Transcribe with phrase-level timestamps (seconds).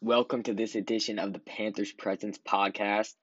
[0.00, 3.14] Welcome to this edition of the Panthers Presence podcast.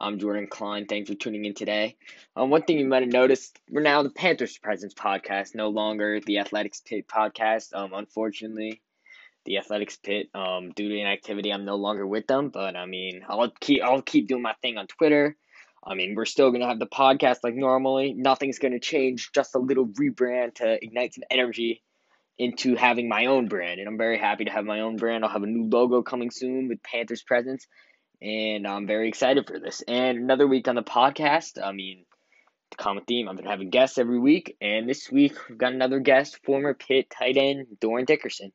[0.00, 0.86] I'm Jordan Klein.
[0.86, 1.96] Thanks for tuning in today.
[2.36, 6.20] Um, one thing you might have noticed, we're now the Panthers Presence podcast, no longer
[6.20, 7.74] the Athletics Pit podcast.
[7.74, 8.80] Um, unfortunately,
[9.44, 12.50] the Athletics Pit, um, due to inactivity, I'm no longer with them.
[12.50, 15.36] But I mean, I'll keep I'll keep doing my thing on Twitter.
[15.84, 18.14] I mean, we're still gonna have the podcast like normally.
[18.16, 19.30] Nothing's gonna change.
[19.34, 21.82] Just a little rebrand to ignite some energy
[22.40, 25.24] into having my own brand, and I'm very happy to have my own brand.
[25.24, 27.66] I'll have a new logo coming soon with Panthers presence,
[28.22, 29.82] and I'm very excited for this.
[29.86, 31.62] And another week on the podcast.
[31.62, 32.06] I mean,
[32.70, 33.28] the common theme.
[33.28, 37.10] I've been having guests every week, and this week we've got another guest, former Pitt
[37.10, 38.52] tight end Dorin Dickerson.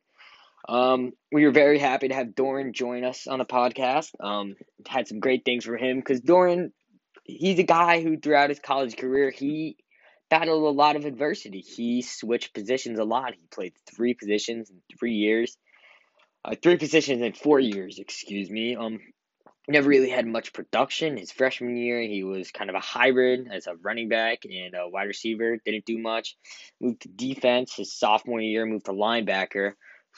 [0.67, 4.09] Um, we were very happy to have Dorin join us on the podcast.
[4.19, 4.55] Um,
[4.87, 6.71] had some great things for him because Dorin
[7.23, 9.77] he's a guy who throughout his college career he
[10.39, 11.61] battled a lot of adversity.
[11.61, 13.33] He switched positions a lot.
[13.33, 15.57] He played three positions in three years,
[16.43, 17.99] uh, three positions in four years.
[17.99, 18.75] Excuse me.
[18.75, 18.99] Um,
[19.69, 21.15] never really had much production.
[21.15, 24.89] His freshman year, he was kind of a hybrid as a running back and a
[24.89, 25.57] wide receiver.
[25.65, 26.35] Didn't do much.
[26.81, 28.65] Moved to defense his sophomore year.
[28.65, 29.73] Moved to linebacker.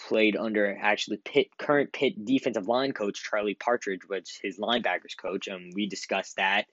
[0.08, 5.48] Played under actually Pitt current Pitt defensive line coach Charlie Partridge, was his linebackers coach.
[5.48, 6.66] Um, we discussed that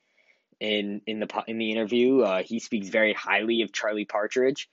[0.64, 2.20] in in the in the interview.
[2.20, 4.68] Uh, he speaks very highly of Charlie Partridge.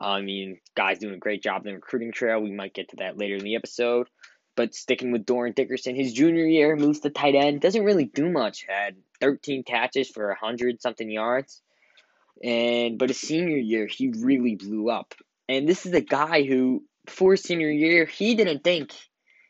[0.00, 2.40] I mean, guy's doing a great job in the recruiting trail.
[2.40, 4.08] We might get to that later in the episode.
[4.54, 7.60] But sticking with Dorin Dickerson, his junior year moves to tight end.
[7.60, 8.66] Doesn't really do much.
[8.68, 11.62] Had 13 catches for 100 something yards.
[12.42, 15.14] And but his senior year, he really blew up.
[15.48, 18.92] And this is a guy who, before senior year, he didn't think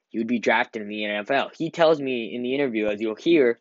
[0.08, 1.50] he would be drafted in the NFL.
[1.56, 3.60] He tells me in the interview, as you'll hear,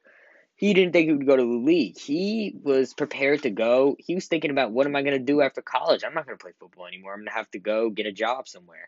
[0.61, 1.97] he didn't think he would go to the league.
[1.97, 3.95] He was prepared to go.
[3.97, 6.03] He was thinking about what am I going to do after college?
[6.05, 7.13] I'm not going to play football anymore.
[7.13, 8.87] I'm going to have to go get a job somewhere.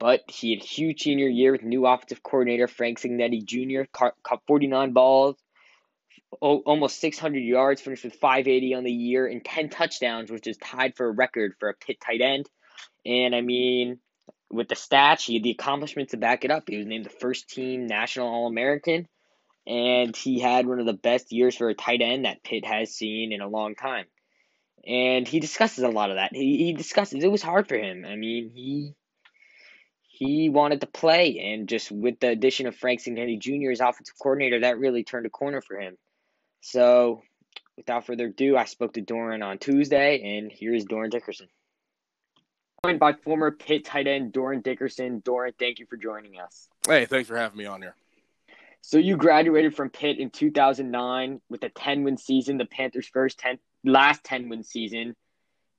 [0.00, 3.82] But he had a huge senior year with new offensive coordinator Frank Cignetti Jr.
[3.92, 5.36] Caught 49 balls,
[6.40, 10.96] almost 600 yards, finished with 580 on the year and 10 touchdowns, which is tied
[10.96, 12.48] for a record for a Pitt tight end.
[13.04, 13.98] And I mean,
[14.50, 16.64] with the stats, he had the accomplishments to back it up.
[16.66, 19.06] He was named the first team National All American
[19.66, 22.94] and he had one of the best years for a tight end that Pitt has
[22.94, 24.06] seen in a long time.
[24.86, 26.30] And he discusses a lot of that.
[26.32, 28.04] He he discusses it was hard for him.
[28.04, 28.94] I mean, he
[30.16, 33.72] he wanted to play, and just with the addition of Frank Cignetti Jr.
[33.72, 35.98] as offensive coordinator, that really turned a corner for him.
[36.62, 37.22] So,
[37.76, 41.48] without further ado, I spoke to Dorin on Tuesday, and here is Dorin Dickerson.
[42.84, 45.20] Joined by former Pitt tight end Dorin Dickerson.
[45.20, 46.68] Dorin, thank you for joining us.
[46.86, 47.96] Hey, thanks for having me on here.
[48.86, 53.36] So you graduated from Pitt in 2009 with a 10 win season, the Panthers' first
[53.40, 55.16] 10 last 10 win season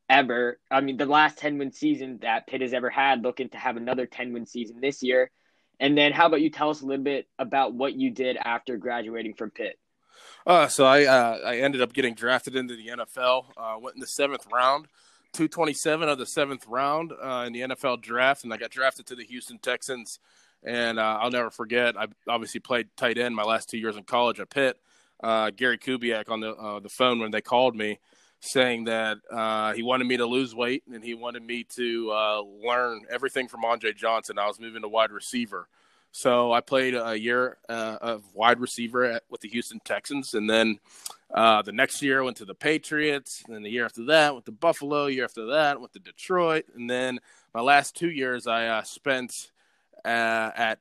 [0.09, 0.59] ever.
[0.69, 3.78] I mean, the last 10 win season that Pitt has ever had, looking to have
[3.78, 5.31] another 10 win season this year.
[5.79, 8.75] And then, how about you tell us a little bit about what you did after
[8.75, 9.79] graduating from Pitt?
[10.46, 13.46] Uh, so I uh, I ended up getting drafted into the NFL.
[13.56, 14.90] Uh, went in the seventh round,
[15.31, 18.72] two twenty seven of the seventh round uh, in the NFL draft, and I got
[18.72, 20.19] drafted to the Houston Texans
[20.63, 21.97] and uh, I'll never forget.
[21.97, 24.78] I obviously played tight end my last two years in college at Pitt.
[25.22, 28.00] Uh, Gary Kubiak on the uh, the phone when they called me,
[28.40, 32.41] saying that uh, he wanted me to lose weight and he wanted me to uh,
[32.63, 34.38] learn everything from Andre Johnson.
[34.38, 35.67] I was moving to wide receiver,
[36.12, 40.47] so I played a year uh, of wide receiver at, with the Houston Texans, and
[40.47, 40.79] then
[41.31, 43.41] the next year I went to the Patriots.
[43.47, 45.07] And then the year after that went to Buffalo.
[45.07, 47.19] Year after that went to Detroit, and then
[47.56, 49.50] my last two years I spent
[50.06, 50.80] uh, at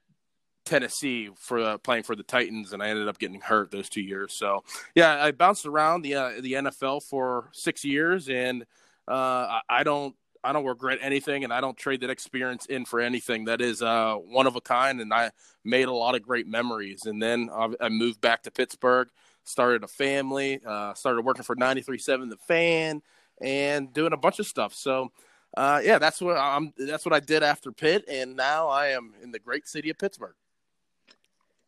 [0.65, 4.03] Tennessee for uh, playing for the Titans, and I ended up getting hurt those two
[4.03, 4.33] years.
[4.35, 8.65] So yeah, I bounced around the uh, the NFL for six years, and
[9.09, 10.15] uh, I don't
[10.47, 13.47] I don't regret anything, and I don't trade that experience in for anything.
[13.47, 15.31] That is uh, one of a kind, and I
[15.65, 17.07] made a lot of great memories.
[17.07, 17.51] And then
[17.81, 19.09] I moved back to Pittsburgh,
[19.45, 23.03] started a family, uh, started working for 93.7 The Fan,
[23.41, 24.73] and doing a bunch of stuff.
[24.75, 25.11] So
[25.57, 26.73] uh, yeah, that's what I'm.
[26.77, 29.99] That's what I did after Pitt, and now I am in the great city of
[29.99, 30.35] Pittsburgh.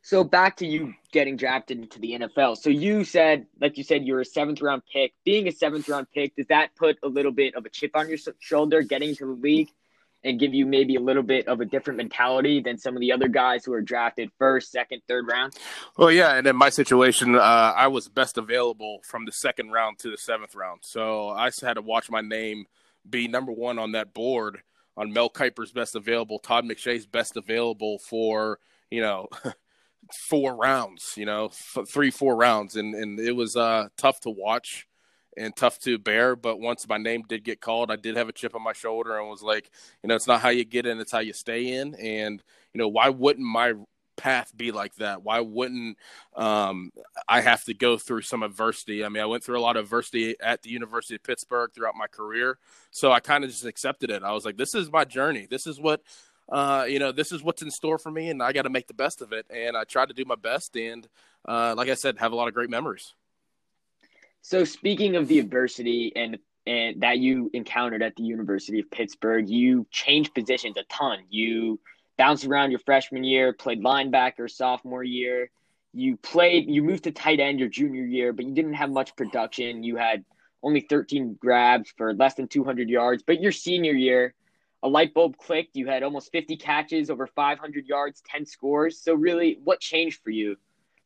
[0.02, 2.56] So back to you getting drafted into the NFL.
[2.56, 5.12] So you said, like you said, you're a seventh round pick.
[5.24, 8.08] Being a seventh round pick, does that put a little bit of a chip on
[8.08, 9.68] your shoulder getting to the league,
[10.24, 13.12] and give you maybe a little bit of a different mentality than some of the
[13.12, 15.54] other guys who are drafted first, second, third round?
[15.96, 19.98] Well, yeah, and in my situation, uh, I was best available from the second round
[20.00, 22.66] to the seventh round, so I had to watch my name
[23.08, 24.62] be number one on that board
[24.96, 28.58] on Mel Kiper's best available, Todd McShay's best available for
[28.90, 29.28] you know
[30.28, 34.30] four rounds, you know f- three four rounds, and and it was uh, tough to
[34.30, 34.86] watch
[35.36, 36.34] and tough to bear.
[36.34, 39.18] But once my name did get called, I did have a chip on my shoulder
[39.18, 39.70] and was like,
[40.02, 41.94] you know, it's not how you get in, it's how you stay in.
[41.94, 42.42] And
[42.74, 43.74] you know, why wouldn't my
[44.18, 45.22] path be like that?
[45.22, 45.96] Why wouldn't
[46.36, 46.92] um,
[47.26, 49.04] I have to go through some adversity?
[49.04, 51.94] I mean, I went through a lot of adversity at the University of Pittsburgh throughout
[51.96, 52.58] my career,
[52.90, 54.22] so I kind of just accepted it.
[54.22, 55.46] I was like, this is my journey.
[55.48, 56.02] This is what
[56.50, 58.86] uh, you know, this is what's in store for me, and I got to make
[58.86, 59.46] the best of it.
[59.50, 61.06] And I tried to do my best, and
[61.46, 63.14] uh, like I said, have a lot of great memories.
[64.40, 69.48] So, speaking of the adversity and and that you encountered at the University of Pittsburgh,
[69.48, 71.20] you changed positions a ton.
[71.28, 71.80] You
[72.18, 75.50] bounced around your freshman year, played linebacker sophomore year.
[75.94, 79.16] You played, you moved to tight end your junior year, but you didn't have much
[79.16, 79.82] production.
[79.82, 80.24] You had
[80.62, 83.22] only 13 grabs for less than 200 yards.
[83.26, 84.34] But your senior year,
[84.82, 85.76] a light bulb clicked.
[85.76, 89.00] You had almost 50 catches, over 500 yards, 10 scores.
[89.00, 90.56] So, really, what changed for you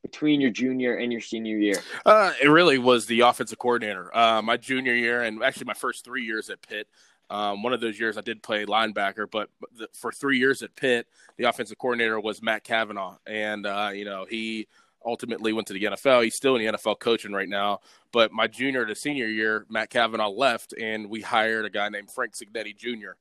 [0.02, 1.76] between your junior and your senior year?
[2.04, 4.14] Uh, it really was the offensive coordinator.
[4.16, 6.88] Uh, my junior year, and actually my first three years at Pitt,
[7.32, 10.76] um, one of those years I did play linebacker, but the, for three years at
[10.76, 11.06] Pitt,
[11.36, 14.68] the offensive coordinator was Matt Cavanaugh, and uh, you know he
[15.04, 16.22] ultimately went to the NFL.
[16.22, 17.80] He's still in the NFL coaching right now.
[18.12, 22.10] But my junior to senior year, Matt Cavanaugh left, and we hired a guy named
[22.12, 23.12] Frank Cignetti Jr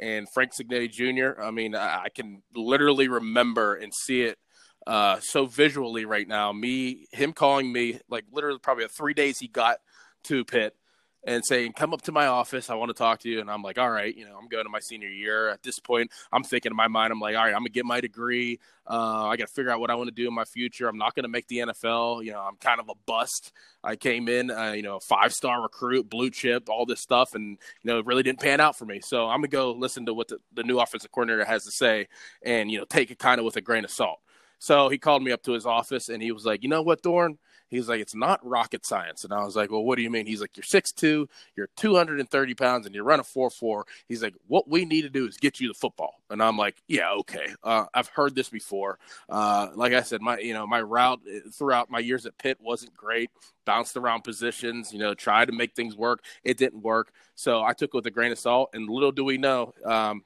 [0.00, 1.40] and Frank Cignetti Jr.
[1.40, 4.38] I mean, I can literally remember and see it
[4.86, 6.52] uh, so visually right now.
[6.52, 9.78] Me, him calling me like literally probably three days he got
[10.24, 10.74] to Pitt
[11.24, 12.70] and saying, "Come up to my office.
[12.70, 14.64] I want to talk to you." And I'm like, "All right, you know, I'm going
[14.64, 15.48] to my senior year.
[15.48, 17.84] At this point, I'm thinking in my mind, I'm like, all right, I'm gonna get
[17.84, 18.58] my degree.
[18.86, 20.88] Uh, I got to figure out what I want to do in my future.
[20.88, 22.24] I'm not gonna make the NFL.
[22.24, 23.52] You know, I'm kind of a bust.
[23.84, 27.58] I came in, uh, you know, five star recruit, blue chip, all this stuff, and
[27.82, 29.00] you know, it really didn't pan out for me.
[29.00, 32.08] So I'm gonna go listen to what the, the new offensive coordinator has to say,
[32.42, 34.20] and you know, take it kind of with a grain of salt."
[34.58, 37.02] So he called me up to his office, and he was like, "You know what,
[37.02, 37.38] Dorin?"
[37.70, 39.24] He's like, it's not rocket science.
[39.24, 40.26] And I was like, well, what do you mean?
[40.26, 43.84] He's like, you're 6'2, you're 230 pounds, and you run a 4'4.
[44.08, 46.20] He's like, what we need to do is get you the football.
[46.28, 47.54] And I'm like, yeah, okay.
[47.62, 48.98] Uh, I've heard this before.
[49.28, 52.58] Uh, like I said, my, you know, my route uh, throughout my years at Pitt
[52.60, 53.30] wasn't great.
[53.64, 56.24] Bounced around positions, you know, tried to make things work.
[56.42, 57.12] It didn't work.
[57.36, 58.70] So I took it with a grain of salt.
[58.74, 60.24] And little do we know, um,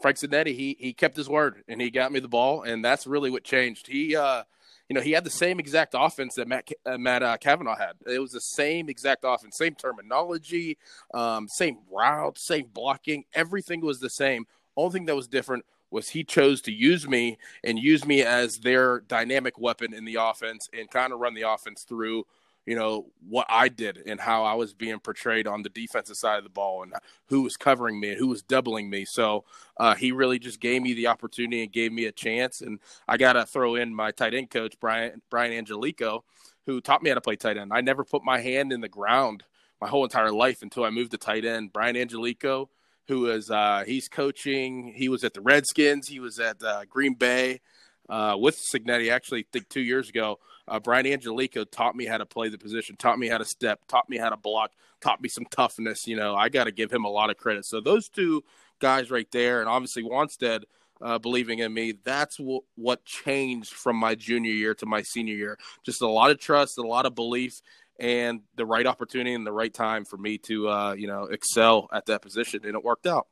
[0.00, 3.06] Frank Cignetti, he he kept his word and he got me the ball, and that's
[3.06, 3.86] really what changed.
[3.86, 4.44] He uh,
[4.90, 7.92] you know, he had the same exact offense that Matt uh, Matt uh, Cavanaugh had.
[8.12, 10.78] It was the same exact offense, same terminology,
[11.14, 13.22] um, same route, same blocking.
[13.32, 14.46] Everything was the same.
[14.76, 18.58] Only thing that was different was he chose to use me and use me as
[18.58, 22.26] their dynamic weapon in the offense and kind of run the offense through
[22.66, 26.38] you know what I did and how I was being portrayed on the defensive side
[26.38, 26.92] of the ball and
[27.26, 29.04] who was covering me and who was doubling me.
[29.04, 29.44] So
[29.76, 32.60] uh, he really just gave me the opportunity and gave me a chance.
[32.60, 32.78] And
[33.08, 36.22] I got to throw in my tight end coach Brian Brian Angelichio,
[36.66, 37.72] who taught me how to play tight end.
[37.72, 39.44] I never put my hand in the ground
[39.80, 41.72] my whole entire life until I moved to tight end.
[41.72, 42.68] Brian Angelichio,
[43.08, 44.92] who is uh, he's coaching.
[44.94, 46.08] He was at the Redskins.
[46.08, 47.60] He was at uh, Green Bay
[48.08, 49.10] uh, with Cignetti.
[49.10, 52.58] Actually, I think two years ago uh, Brian Angelichio taught me how to play the
[52.58, 56.06] position, taught me how to step, taught me how to block, taught me some toughness.
[56.06, 57.64] You know, I got to give him a lot of credit.
[57.66, 58.44] So those two
[58.78, 60.64] guys right there, and obviously Wannstedt
[61.02, 65.34] uh, believing in me, that's w- what changed from my junior year to my senior
[65.34, 65.58] year.
[65.84, 67.60] Just a lot of trust, a lot of belief,
[67.98, 71.88] and the right opportunity and the right time for me to, uh, you know, excel
[71.92, 73.26] at that position, and it worked out.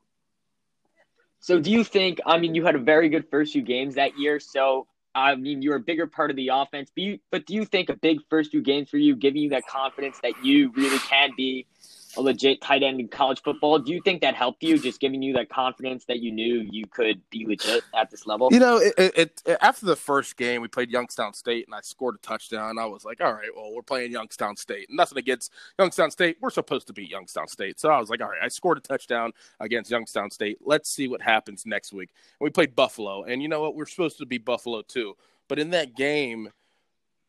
[1.40, 2.20] So, do you think?
[2.26, 4.40] I mean, you had a very good first few games that year.
[4.40, 4.86] So,
[5.18, 7.88] I mean, you're a bigger part of the offense, but, you, but do you think
[7.88, 11.30] a big first two games for you, giving you that confidence that you really can
[11.36, 11.66] be
[12.18, 13.78] a legit tight end in college football.
[13.78, 16.84] Do you think that helped you, just giving you that confidence that you knew you
[16.86, 18.48] could be legit at this level?
[18.52, 21.80] You know, it, it, it, after the first game, we played Youngstown State, and I
[21.80, 22.78] scored a touchdown.
[22.78, 24.88] I was like, all right, well, we're playing Youngstown State.
[24.90, 26.36] Nothing against Youngstown State.
[26.40, 27.78] We're supposed to beat Youngstown State.
[27.80, 30.58] So I was like, all right, I scored a touchdown against Youngstown State.
[30.60, 32.10] Let's see what happens next week.
[32.40, 33.76] And we played Buffalo, and you know what?
[33.76, 35.14] We're supposed to be Buffalo too.
[35.46, 36.50] But in that game,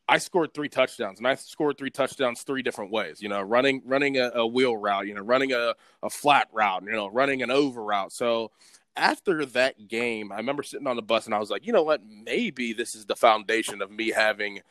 [0.09, 3.21] I scored three touchdowns, and I scored three touchdowns three different ways.
[3.21, 6.83] You know, running running a, a wheel route, you know, running a, a flat route,
[6.83, 8.11] you know, running an over route.
[8.11, 8.49] So
[8.95, 11.83] after that game, I remember sitting on the bus and I was like, you know
[11.83, 12.01] what?
[12.03, 14.61] Maybe this is the foundation of me having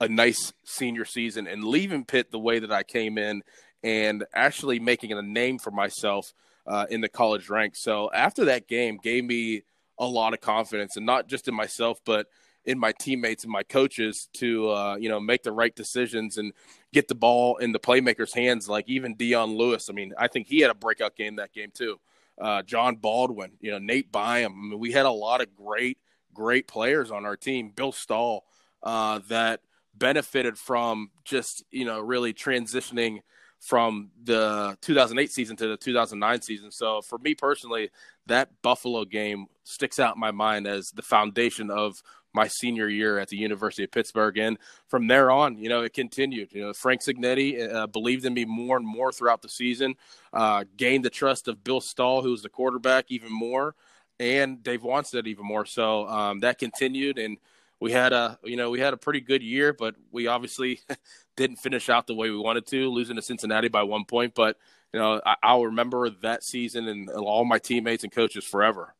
[0.00, 3.42] a nice senior season and leaving Pitt the way that I came in
[3.82, 6.32] and actually making a name for myself
[6.68, 7.82] uh, in the college ranks.
[7.82, 9.64] So after that game, gave me
[9.98, 12.28] a lot of confidence, and not just in myself, but–
[12.64, 16.52] in my teammates and my coaches to uh, you know make the right decisions and
[16.92, 18.68] get the ball in the playmakers' hands.
[18.68, 21.70] Like even Dion Lewis, I mean, I think he had a breakout game that game
[21.72, 22.00] too.
[22.40, 24.52] Uh, John Baldwin, you know, Nate Byham.
[24.52, 25.98] I mean, we had a lot of great,
[26.32, 27.70] great players on our team.
[27.74, 28.44] Bill Stull,
[28.82, 29.60] uh, that
[29.96, 33.20] benefited from just you know really transitioning
[33.64, 36.70] from the 2008 season to the 2009 season.
[36.70, 37.90] So for me personally,
[38.26, 42.02] that Buffalo game sticks out in my mind as the foundation of
[42.34, 44.36] my senior year at the University of Pittsburgh.
[44.36, 46.52] And from there on, you know, it continued.
[46.52, 49.94] You know, Frank Cignetti uh, believed in me more and more throughout the season,
[50.32, 53.74] uh, gained the trust of Bill Stull, who was the quarterback, even more,
[54.18, 55.64] and Dave Wannstedt even more.
[55.64, 57.38] So um, that continued, and
[57.80, 60.80] we had a you know we had a pretty good year, but we obviously
[61.36, 64.34] didn't finish out the way we wanted to, losing to Cincinnati by one point.
[64.34, 64.56] But
[64.92, 68.94] you know, I, will remember that season and all my teammates and coaches forever.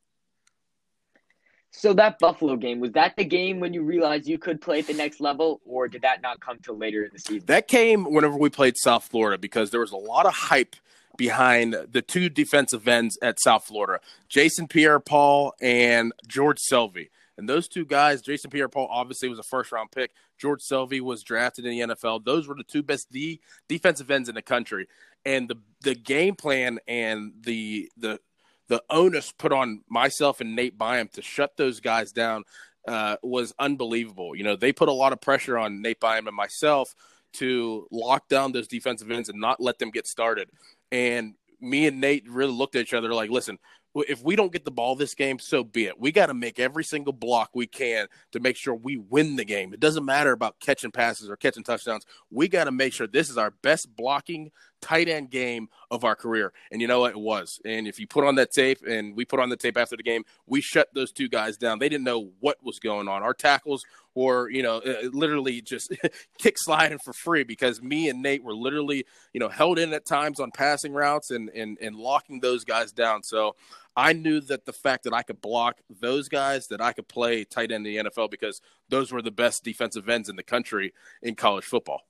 [1.77, 4.87] So that Buffalo game was that the game when you realized you could play at
[4.87, 7.43] the next level, or did that not come till later in the season?
[7.47, 10.77] That came whenever we played South Florida because there was a lot of hype
[11.17, 17.11] behind the two defensive ends at South Florida, Jason Pierre-Paul and George Selvie.
[17.37, 20.13] And those two guys, Jason Pierre-Paul obviously was a first round pick.
[20.39, 22.25] George Selvie was drafted in the NFL.
[22.25, 24.87] Those were the two best D defensive ends in the country.
[25.25, 28.21] And the the game plan and the the
[28.69, 32.45] the onus put on myself and Nate Byham to shut those guys down
[32.87, 34.35] uh, was unbelievable.
[34.35, 36.95] You know, they put a lot of pressure on Nate Byham and myself
[37.35, 40.51] to lock down those defensive ends and not let them get started.
[40.93, 43.59] And me and Nate really looked at each other like, listen,
[43.97, 45.99] if we don't get the ball this game, so be it.
[45.99, 49.45] We got to make every single block we can to make sure we win the
[49.45, 49.73] game.
[49.73, 52.05] It doesn't matter about catching passes or catching touchdowns.
[52.31, 54.51] We got to make sure this is our best blocking
[54.85, 56.53] tight end game of our career.
[56.71, 57.13] And you know what?
[57.13, 57.59] It was.
[57.65, 60.03] And if you put on that tape, and we put on the tape after the
[60.03, 61.79] game, we shut those two guys down.
[61.79, 63.23] They didn't know what was going on.
[63.23, 65.93] Our tackles were, you know, uh, literally just
[66.39, 70.05] kick sliding for free because me and Nate were literally, you know, held in at
[70.05, 73.23] times on passing routes and and and locking those guys down.
[73.23, 73.57] So
[73.97, 77.45] I knew that the fact that I could block those guys, that I could play
[77.45, 80.93] tight end in the NFL because those were the best defensive ends in the country
[81.23, 82.03] in college football.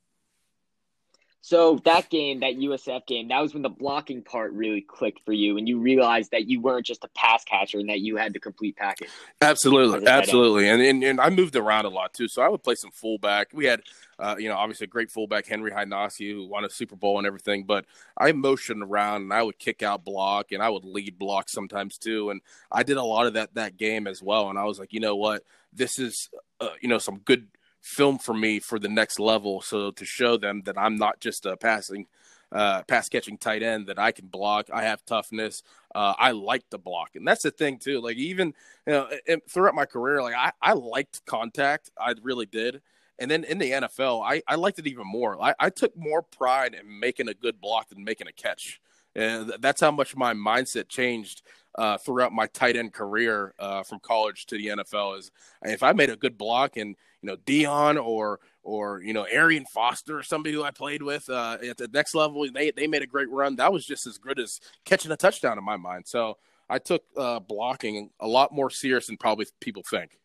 [1.47, 5.35] So that game, that USF game, that was when the blocking part really clicked for
[5.35, 8.33] you, and you realized that you weren't just a pass catcher and that you had
[8.33, 9.11] the complete package.
[9.43, 12.29] Absolutely, absolutely, and, and and I moved around a lot too.
[12.29, 13.49] So I would play some fullback.
[13.53, 13.83] We had,
[14.19, 17.27] uh, you know, obviously a great fullback, Henry Hynoski, who won a Super Bowl and
[17.27, 17.65] everything.
[17.65, 17.85] But
[18.17, 21.99] I motioned around, and I would kick out block, and I would lead block sometimes
[21.99, 22.31] too.
[22.31, 22.41] And
[22.73, 24.49] I did a lot of that that game as well.
[24.49, 25.43] And I was like, you know what,
[25.75, 26.31] this is,
[26.63, 27.49] uh, you know, some good
[27.85, 29.61] film for me for the next level.
[29.61, 32.07] So to show them that I'm not just a passing,
[32.51, 35.63] uh, pass catching tight end, that I can block, I have toughness,
[35.95, 38.01] uh, I like to block, and that's the thing too.
[38.01, 38.55] Like even
[38.87, 39.09] you know
[39.49, 42.81] throughout my career, like I I liked contact, I really did.
[43.19, 45.41] And then in the NFL, I, I liked it even more.
[45.41, 48.81] I, I took more pride in making a good block than making a catch.
[49.15, 51.43] And that's how much my mindset changed
[51.77, 55.19] uh, throughout my tight end career uh, from college to the NFL.
[55.19, 55.31] Is
[55.63, 59.67] if I made a good block and you know Dion or or you know Arian
[59.67, 62.47] Foster or somebody who I played with uh, at the next level.
[62.53, 63.57] They they made a great run.
[63.57, 66.07] That was just as good as catching a touchdown in my mind.
[66.07, 66.39] So
[66.69, 70.19] I took uh, blocking a lot more serious than probably people think.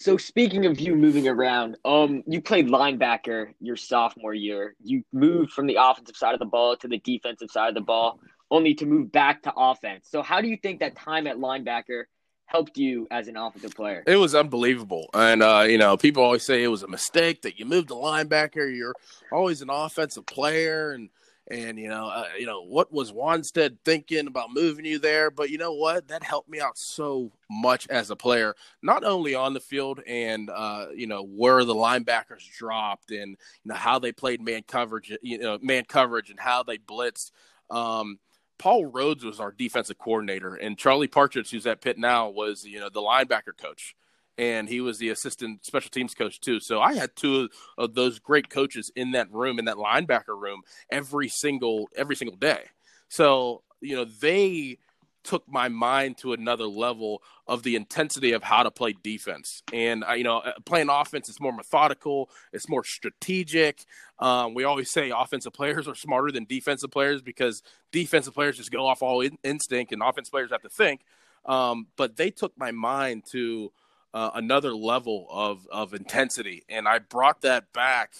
[0.00, 4.74] So speaking of you moving around, um, you played linebacker your sophomore year.
[4.82, 7.82] You moved from the offensive side of the ball to the defensive side of the
[7.82, 8.18] ball,
[8.50, 10.08] only to move back to offense.
[10.10, 12.04] So how do you think that time at linebacker
[12.46, 14.02] helped you as an offensive player?
[14.06, 15.08] It was unbelievable.
[15.14, 17.94] And, uh, you know, people always say it was a mistake that you moved to
[17.94, 18.76] linebacker.
[18.76, 18.94] You're
[19.30, 20.92] always an offensive player.
[20.92, 21.10] And,
[21.50, 25.30] and you know, uh, you know what was Wannstedt thinking about moving you there?
[25.30, 26.08] But you know what?
[26.08, 30.48] That helped me out so much as a player, not only on the field and
[30.48, 33.30] uh, you know where the linebackers dropped and
[33.64, 37.32] you know how they played man coverage, you know man coverage and how they blitzed.
[37.68, 38.18] Um,
[38.60, 42.78] Paul Rhoads was our defensive coordinator, and Charlie Partridge, who's at Pitt now, was you
[42.78, 43.96] know the linebacker coach,
[44.36, 46.60] and he was the assistant special teams coach too.
[46.60, 47.48] So I had two
[47.78, 50.60] of those great coaches in that room, in that linebacker room,
[50.92, 52.64] every single every single day.
[53.08, 54.76] So you know they
[55.22, 59.62] took my mind to another level of the intensity of how to play defense.
[59.72, 63.84] And uh, you know, uh, playing offense is more methodical, it's more strategic.
[64.18, 67.62] Um, we always say offensive players are smarter than defensive players because
[67.92, 71.02] defensive players just go off all in- instinct, and offensive players have to think.
[71.44, 73.72] Um, but they took my mind to
[74.12, 78.14] uh, another level of of intensity, and I brought that back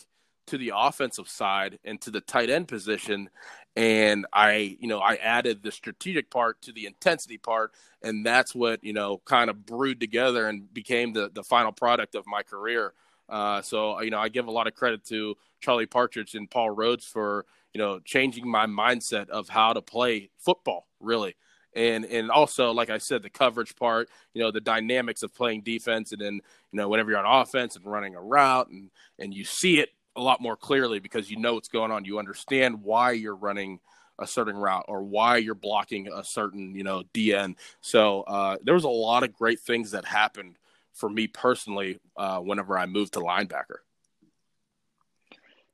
[0.50, 3.30] to the offensive side and to the tight end position
[3.76, 7.72] and I, you know, I added the strategic part to the intensity part,
[8.02, 12.14] and that's what you know kind of brewed together and became the the final product
[12.14, 12.92] of my career.
[13.28, 16.74] Uh, so you know, I give a lot of credit to Charlie Partridge and Paul
[16.74, 21.36] Rhoads for you know changing my mindset of how to play football, really.
[21.72, 25.62] And and also, like I said, the coverage part, you know, the dynamics of playing
[25.62, 29.32] defense, and then you know, whenever you're on offense and running a route, and and
[29.32, 32.04] you see it a lot more clearly because you know what's going on.
[32.04, 33.80] You understand why you're running
[34.18, 37.56] a certain route or why you're blocking a certain, you know, DN.
[37.80, 40.56] So uh, there was a lot of great things that happened
[40.92, 43.78] for me personally uh, whenever I moved to linebacker.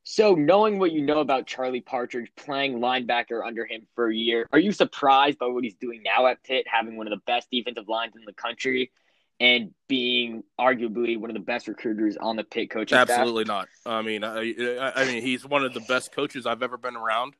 [0.09, 4.47] So, knowing what you know about Charlie Partridge playing linebacker under him for a year,
[4.53, 7.49] are you surprised by what he's doing now at Pitt, having one of the best
[7.51, 8.89] defensive lines in the country
[9.39, 13.67] and being arguably one of the best recruiters on the Pitt coaching Absolutely staff?
[13.85, 13.93] not.
[13.93, 17.35] I mean, I, I, mean, he's one of the best coaches I've ever been around.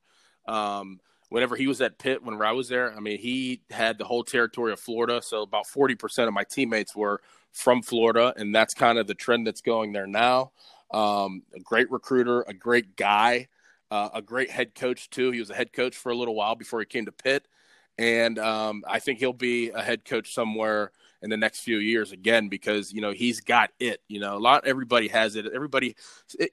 [0.48, 1.00] Um,
[1.30, 4.24] whenever he was at Pitt, whenever I was there, I mean, he had the whole
[4.24, 5.22] territory of Florida.
[5.22, 9.16] So about forty percent of my teammates were from Florida, and that's kind of the
[9.16, 10.51] trend that's going there now.
[10.92, 13.48] Um, a great recruiter, a great guy,
[13.89, 15.32] uh, a great head coach too.
[15.32, 17.48] He was a head coach for a little while before he came to Pitt,
[17.98, 22.12] and um, I think he'll be a head coach somewhere in the next few years
[22.12, 24.02] again because you know he's got it.
[24.08, 25.46] You know, a lot everybody has it.
[25.54, 25.96] Everybody,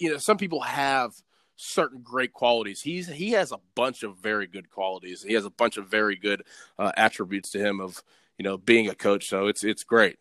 [0.01, 1.15] you know, some people have
[1.57, 2.83] certain great qualities.
[2.83, 5.23] He's he has a bunch of very good qualities.
[5.23, 6.43] He has a bunch of very good
[6.79, 8.03] uh, attributes to him of
[8.39, 9.29] you know being a coach.
[9.29, 10.19] So it's it's great.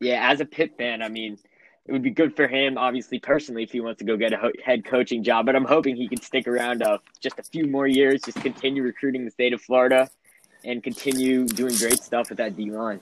[0.00, 1.38] Yeah, as a Pitt fan, I mean,
[1.84, 4.52] it would be good for him, obviously, personally, if he wants to go get a
[4.64, 5.46] head coaching job.
[5.46, 8.82] But I'm hoping he can stick around uh, just a few more years, just continue
[8.82, 10.08] recruiting the state of Florida,
[10.68, 13.00] and continue doing great stuff with that D line.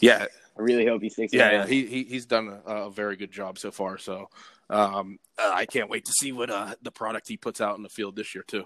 [0.00, 0.26] Yeah,
[0.58, 1.32] I really hope he sticks.
[1.32, 3.98] Yeah, yeah, he, he he's done a, a, very good job so far.
[3.98, 4.30] So
[4.70, 7.88] um, I can't wait to see what uh, the product he puts out in the
[7.88, 8.64] field this year too.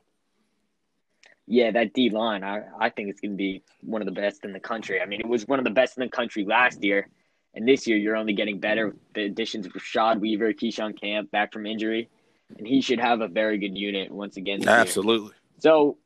[1.46, 4.44] Yeah, that D line, I, I think it's going to be one of the best
[4.44, 5.00] in the country.
[5.00, 7.08] I mean, it was one of the best in the country last year
[7.54, 11.30] and this year, you're only getting better with the additions of Rashad Weaver, Keyshawn Camp
[11.30, 12.08] back from injury,
[12.56, 14.66] and he should have a very good unit once again.
[14.66, 15.26] Absolutely.
[15.26, 15.36] Year.
[15.58, 15.98] So,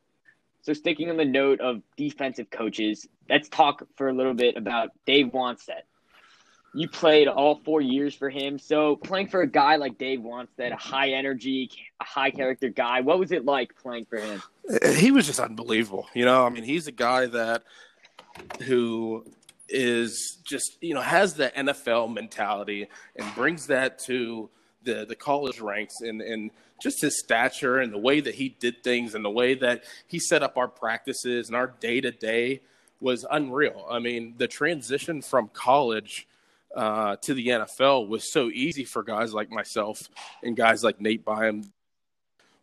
[0.67, 4.91] so sticking on the note of defensive coaches, let's talk for a little bit about
[5.07, 5.83] Dave Wannstedt.
[6.75, 10.73] You played all four years for him, so playing for a guy like Dave Wannstedt,
[10.73, 11.71] a high energy,
[12.01, 14.43] a high character guy, what was it like playing for him?
[14.97, 16.09] He was just unbelievable.
[16.15, 17.63] You know, I mean, he's a guy that
[18.65, 19.25] who
[19.69, 24.51] is just you know has the NFL mentality and brings that to
[24.83, 28.83] the the college ranks and and just his stature and the way that he did
[28.85, 32.61] things and the way that he set up our practices and our day to day
[33.01, 33.87] was unreal.
[33.91, 36.27] I mean, the transition from college
[36.75, 40.09] uh, to the NFL was so easy for guys like myself
[40.43, 41.71] and guys like Nate Byham.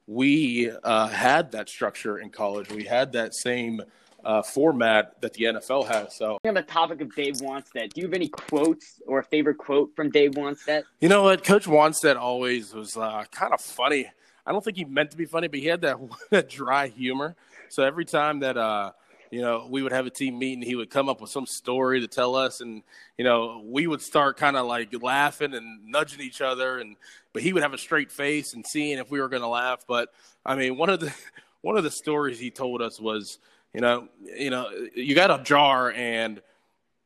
[0.06, 2.70] We uh, had that structure in college.
[2.70, 3.82] We had that same
[4.26, 6.16] uh, format that the NFL has.
[6.16, 9.58] So, on the topic of Dave Wannstedt, do you have any quotes or a favorite
[9.58, 10.84] quote from Dave Wannstedt?
[11.02, 14.10] You know what, Coach Wannstedt always was uh, kind of funny.
[14.46, 15.98] I don't think he meant to be funny, but he had that,
[16.30, 17.36] that dry humor.
[17.70, 18.92] So every time that uh,
[19.32, 22.02] you know we would have a team meeting, he would come up with some story
[22.02, 22.84] to tell us, and
[23.18, 26.96] you know we would start kind of like laughing and nudging each other, and
[27.34, 29.86] but he would have a straight face and seeing if we were going to laugh.
[29.88, 30.10] But
[30.46, 31.14] I mean, one of the
[31.62, 33.40] one of the stories he told us was
[33.74, 34.08] you know,
[34.38, 36.42] you know, you got a jar and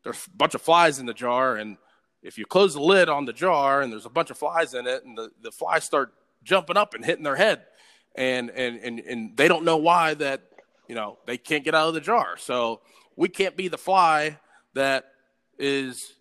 [0.03, 1.77] there's a bunch of flies in the jar, and
[2.21, 4.87] if you close the lid on the jar and there's a bunch of flies in
[4.87, 7.63] it, and the, the flies start jumping up and hitting their head,
[8.15, 10.43] and and and and they don't know why that
[10.87, 12.37] you know they can't get out of the jar.
[12.37, 12.81] So
[13.15, 14.39] we can't be the fly
[14.73, 15.11] that
[15.57, 16.13] is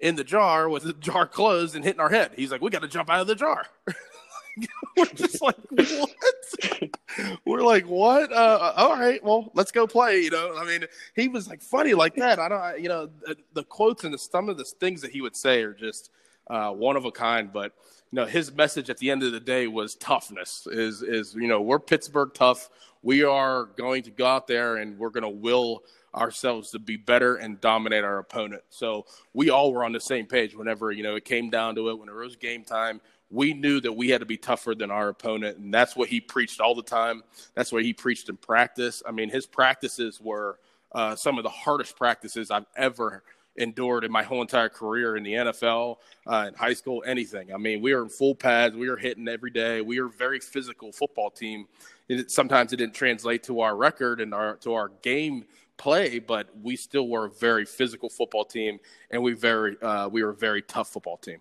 [0.00, 2.32] in the jar with the jar closed and hitting our head.
[2.36, 3.66] He's like, we got to jump out of the jar.
[4.96, 6.97] we're just like, what?
[7.44, 8.32] We're like, what?
[8.32, 10.20] Uh, all right, well, let's go play.
[10.20, 12.38] You know, I mean, he was like funny like that.
[12.38, 15.20] I don't, you know, the, the quotes and the, some of the things that he
[15.20, 16.10] would say are just
[16.48, 17.52] uh, one of a kind.
[17.52, 17.72] But
[18.10, 20.66] you know, his message at the end of the day was toughness.
[20.70, 22.70] Is is you know, we're Pittsburgh tough.
[23.02, 26.96] We are going to go out there and we're going to will ourselves to be
[26.96, 28.62] better and dominate our opponent.
[28.70, 31.90] So we all were on the same page whenever you know it came down to
[31.90, 31.98] it.
[31.98, 33.00] When it was game time,
[33.30, 36.20] we knew that we had to be tougher than our opponent, and that's what he
[36.20, 37.22] preached all the time.
[37.54, 39.02] That's what he preached in practice.
[39.06, 40.58] I mean, his practices were
[40.92, 43.22] uh, some of the hardest practices I've ever
[43.56, 47.52] endured in my whole entire career in the NFL, uh, in high school, anything.
[47.52, 49.80] I mean, we were in full pads, we were hitting every day.
[49.80, 51.66] We were a very physical football team.
[52.08, 55.44] It, sometimes it didn't translate to our record and our to our game
[55.76, 58.78] play, but we still were a very physical football team,
[59.10, 61.38] and we very uh, we were a very tough football team.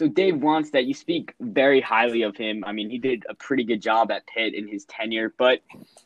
[0.00, 2.64] So Dave Wannstedt you speak very highly of him.
[2.66, 5.60] I mean, he did a pretty good job at Pitt in his tenure, but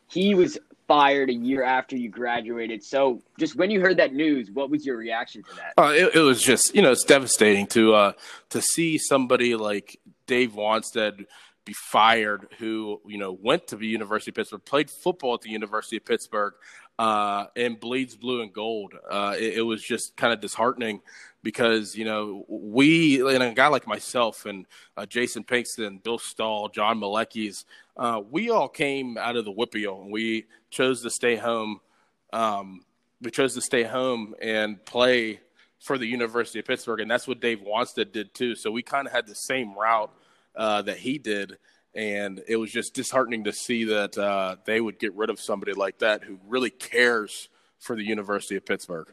[0.08, 2.82] he was fired a year after you graduated.
[2.82, 5.80] So, just when you heard that news, what was your reaction to that?
[5.80, 8.12] Uh, it, it, was just, you know, it's devastating to uh,
[8.50, 11.26] to see somebody like Dave Wannstedt
[11.64, 15.50] be fired, who you know went to the University of Pittsburgh, played football at the
[15.50, 16.54] University of Pittsburgh,
[16.98, 18.94] uh, and bleeds blue and gold.
[19.10, 21.00] Uh, it, it, was just kind of disheartening
[21.42, 26.68] because you know we and a guy like myself and uh, Jason Pinkston, Bill Stull,
[26.68, 27.64] John Malecki's,
[27.96, 31.80] uh, we all came out of the WPIAL and we chose to stay home.
[32.32, 32.84] Um,
[33.20, 35.40] we chose to stay home and play
[35.80, 38.54] for the University of Pittsburgh, and that's what Dave Wannstedt did too.
[38.54, 40.10] So we kind of had the same route
[40.56, 41.58] uh, that he did,
[41.94, 45.72] and it was just disheartening to see that uh, they would get rid of somebody
[45.72, 49.12] like that who really cares for the University of Pittsburgh.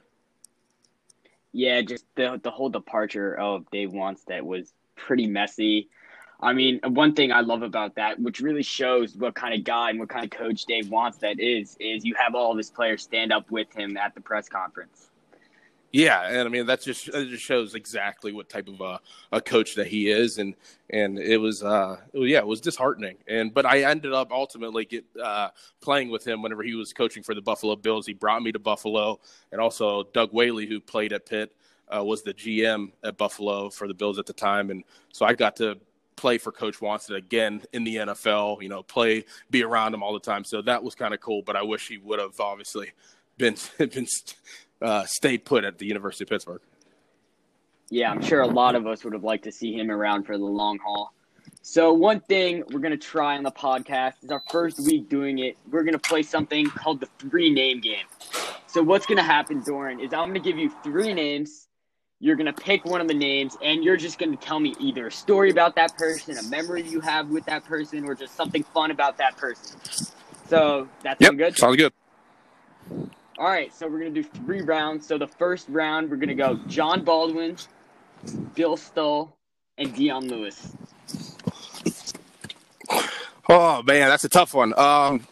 [1.54, 5.90] Yeah, just the the whole departure of Dave Wannstedt was pretty messy.
[6.40, 9.92] I mean, one thing I love about that, which really shows what kind of guy
[9.92, 13.04] and what kind of coach Dave Wannstedt is, is you have all of his players
[13.04, 15.11] stand up with him at the press conference.
[15.92, 19.02] Yeah, and I mean that just it just shows exactly what type of a,
[19.34, 20.56] a coach that he is, and
[20.90, 25.04] and it was uh yeah it was disheartening, and but I ended up ultimately get
[25.22, 25.50] uh,
[25.82, 28.06] playing with him whenever he was coaching for the Buffalo Bills.
[28.06, 29.20] He brought me to Buffalo,
[29.52, 31.54] and also Doug Whaley, who played at Pitt,
[31.94, 35.34] uh, was the GM at Buffalo for the Bills at the time, and so I
[35.34, 35.78] got to
[36.16, 38.62] play for Coach Watson again in the NFL.
[38.62, 41.42] You know, play be around him all the time, so that was kind of cool.
[41.42, 42.92] But I wish he would have obviously
[43.38, 44.08] been been
[44.82, 46.62] uh, stayed put at the University of Pittsburgh.
[47.90, 50.38] Yeah, I'm sure a lot of us would have liked to see him around for
[50.38, 51.14] the long haul.
[51.62, 55.58] So one thing we're gonna try on the podcast is our first week doing it.
[55.70, 58.06] We're gonna play something called the three name game.
[58.68, 61.68] So what's gonna happen, Dorin, is I'm gonna give you three names.
[62.20, 65.12] You're gonna pick one of the names, and you're just gonna tell me either a
[65.12, 68.90] story about that person, a memory you have with that person, or just something fun
[68.90, 69.80] about that person.
[70.48, 71.58] So that's yep, good.
[71.58, 71.94] Sounds good.
[73.42, 75.08] All right, so we're gonna do three rounds.
[75.08, 77.58] So the first round, we're gonna go John Baldwin,
[78.54, 79.36] Bill Stull,
[79.80, 80.76] and Dion Lewis.
[83.50, 84.78] Oh man, that's a tough one.
[84.78, 85.26] Um,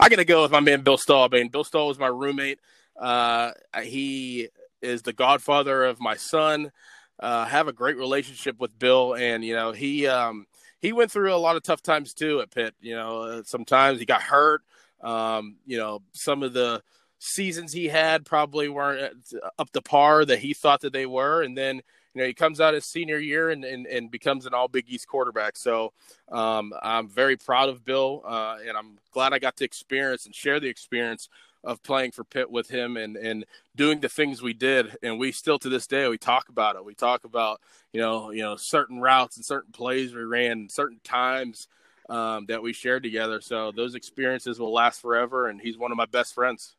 [0.00, 1.22] I gotta go with my man Bill Stull.
[1.22, 2.60] I mean, Bill Stull is my roommate.
[2.98, 3.50] Uh,
[3.82, 4.48] he
[4.80, 6.72] is the godfather of my son.
[7.18, 10.46] Uh, have a great relationship with Bill, and you know he um,
[10.78, 12.74] he went through a lot of tough times too at Pitt.
[12.80, 14.62] You know, uh, sometimes he got hurt.
[15.02, 16.82] Um, you know, some of the
[17.20, 19.14] seasons he had probably weren't
[19.58, 21.76] up to par that he thought that they were, and then
[22.14, 24.86] you know he comes out his senior year and, and, and becomes an all big
[24.88, 25.56] east quarterback.
[25.56, 25.92] So
[26.32, 30.34] um, i'm very proud of bill uh, and i'm glad i got to experience and
[30.34, 31.28] share the experience
[31.62, 33.44] of playing for pitt with him and, and
[33.76, 34.96] doing the things we did.
[35.02, 36.84] And we still to this day we talk about it.
[36.84, 37.60] We talk about
[37.92, 41.68] you know you know certain routes and certain plays we ran certain times
[42.08, 43.40] um, that we shared together.
[43.40, 46.76] So those experiences will last forever and he's one of my best friends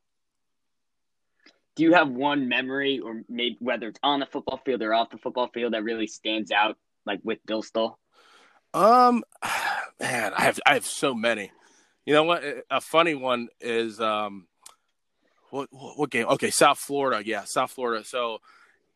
[1.82, 5.10] do you have one memory or maybe whether it's on the football field or off
[5.10, 7.98] the football field that really stands out like with Bill Stull?
[8.76, 9.24] Um
[10.00, 11.52] man, I have I have so many.
[12.06, 12.44] You know what?
[12.70, 14.46] A funny one is um
[15.50, 16.28] what what game?
[16.28, 17.26] Okay, South Florida.
[17.26, 18.06] Yeah, South Florida.
[18.06, 18.42] So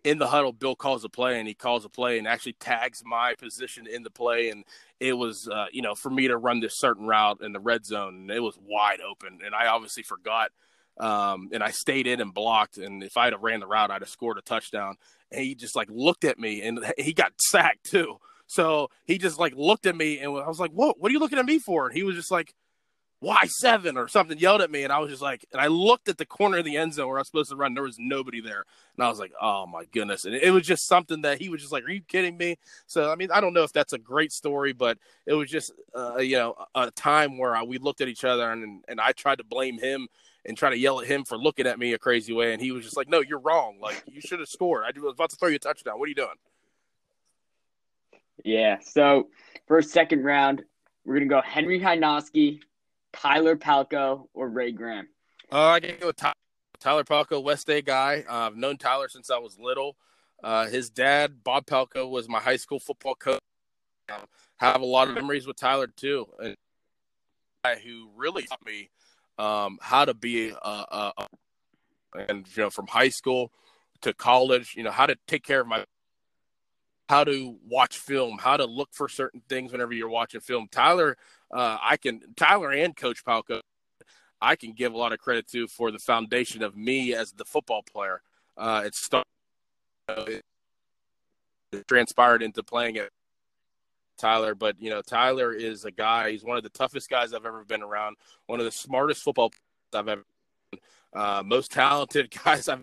[0.04, 3.02] in the huddle, Bill calls a play and he calls a play and actually tags
[3.04, 4.52] my position in the play.
[4.52, 4.64] And
[5.00, 7.84] it was, uh, you know, for me to run this certain route in the red
[7.84, 9.40] zone and it was wide open.
[9.44, 10.52] And I obviously forgot
[10.98, 12.78] um, and I stayed in and blocked.
[12.78, 14.96] And if I'd have ran the route, I'd have scored a touchdown.
[15.32, 18.18] And he just like looked at me, and he got sacked too.
[18.48, 21.00] So he just like looked at me, and I was like, "What?
[21.00, 22.54] What are you looking at me for?" And he was just like,
[23.20, 26.08] "Why seven or something?" Yelled at me, and I was just like, and I looked
[26.10, 27.74] at the corner of the end zone where I was supposed to run.
[27.74, 30.88] There was nobody there, and I was like, "Oh my goodness!" And it was just
[30.88, 33.54] something that he was just like, "Are you kidding me?" So I mean, I don't
[33.54, 37.40] know if that's a great story, but it was just uh, you know a time
[37.40, 40.08] where we looked at each other, and and I tried to blame him
[40.46, 42.54] and try to yell at him for looking at me a crazy way.
[42.54, 43.78] And he was just like, no, you're wrong.
[43.82, 44.84] Like, you should have scored.
[44.84, 45.98] I was about to throw you a touchdown.
[45.98, 46.30] What are you doing?
[48.44, 48.78] Yeah.
[48.80, 49.30] So,
[49.68, 50.64] for second round,
[51.04, 52.60] we're going to go Henry Hynoski,
[53.14, 55.08] Tyler Palko, or Ray Graham.
[55.52, 56.34] Uh, I can go with Tyler,
[56.80, 58.24] Tyler Palko, West A guy.
[58.30, 59.98] Uh, I've known Tyler since I was little.
[60.44, 63.40] Uh, his dad, Bob Palko, was my high school football coach.
[64.10, 64.22] Um,
[64.58, 66.28] have a lot of memories with Tyler, too.
[66.40, 66.56] And
[67.64, 68.92] guy who really taught me–
[69.38, 71.28] um, how to be a, a, a,
[72.30, 73.52] and you know from high school
[74.02, 75.86] to college, you know how to take care of my
[77.08, 80.68] how to watch film, how to look for certain things whenever you're watching film.
[80.72, 81.18] Tyler,
[81.52, 83.62] uh, I can Tyler and Coach Palko,
[84.42, 87.46] I can give a lot of credit to for the foundation of me as the
[87.46, 88.22] football player.
[88.58, 89.26] Uh, it started,
[90.08, 90.44] it
[91.88, 93.10] transpired into playing at
[94.18, 96.32] Tyler, but you know, Tyler is a guy.
[96.32, 98.18] He's one of the toughest guys I've ever been around.
[98.48, 99.52] One of the smartest football
[99.94, 100.26] I've ever,
[101.14, 102.82] uh, most talented guys I've.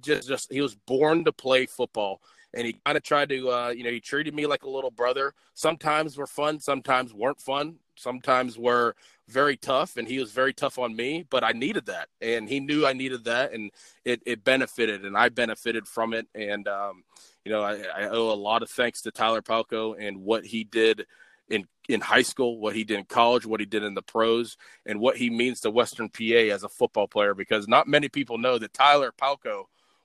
[0.00, 2.20] Just, just he was born to play football,
[2.54, 4.90] and he kind of tried to, uh, you know, he treated me like a little
[4.90, 5.34] brother.
[5.54, 8.94] Sometimes were fun, sometimes weren't fun, sometimes were
[9.28, 11.24] very tough, and he was very tough on me.
[11.28, 13.70] But I needed that, and he knew I needed that, and
[14.04, 17.04] it it benefited, and I benefited from it, and um,
[17.44, 20.64] you know, I, I, owe a lot of thanks to Tyler Palko and what he
[20.64, 21.06] did
[21.48, 24.56] in in high school, what he did in college, what he did in the pros,
[24.86, 27.34] and what he means to Western PA as a football player.
[27.34, 29.64] Because not many people know that Tyler Palko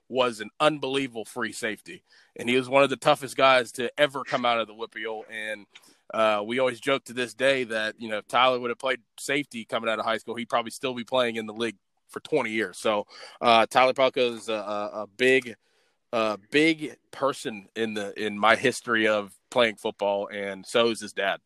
[0.09, 2.03] was an unbelievable free safety,
[2.35, 5.23] and he was one of the toughest guys to ever come out of the WPIAL.
[5.31, 5.65] And
[6.13, 8.99] uh, we always joke to this day that you know if Tyler would have played
[9.17, 11.77] safety coming out of high school, he'd probably still be playing in the league
[12.09, 12.77] for 20 years.
[12.77, 13.05] So
[13.39, 15.55] uh, Tyler Palko is a, a, a big,
[16.11, 21.13] a big person in the in my history of playing football, and so is his
[21.13, 21.39] dad.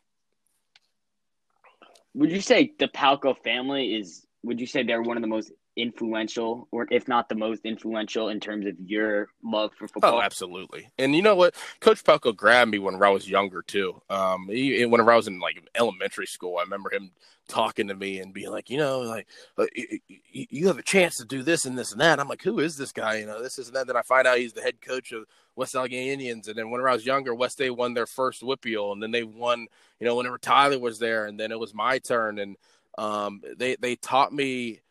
[2.16, 4.26] Would you say the Palko family is?
[4.44, 8.30] Would you say they're one of the most influential, or if not the most influential,
[8.30, 10.16] in terms of your love for football?
[10.16, 10.90] Oh, absolutely.
[10.98, 11.56] And you know what?
[11.80, 14.02] Coach Palko grabbed me when I was younger too.
[14.10, 17.12] Um, he, whenever I was in like elementary school, I remember him
[17.48, 19.66] talking to me and being like, you know, like uh,
[20.08, 22.20] you have a chance to do this and this and that.
[22.20, 23.18] I'm like, who is this guy?
[23.18, 23.88] You know, this is that.
[23.88, 26.48] Then I find out he's the head coach of West Allegheny Indians.
[26.48, 29.24] And then whenever I was younger, West A won their first WPIAL, and then they
[29.24, 29.68] won.
[30.00, 32.58] You know, whenever Tyler was there, and then it was my turn, and
[32.98, 34.82] um, they they taught me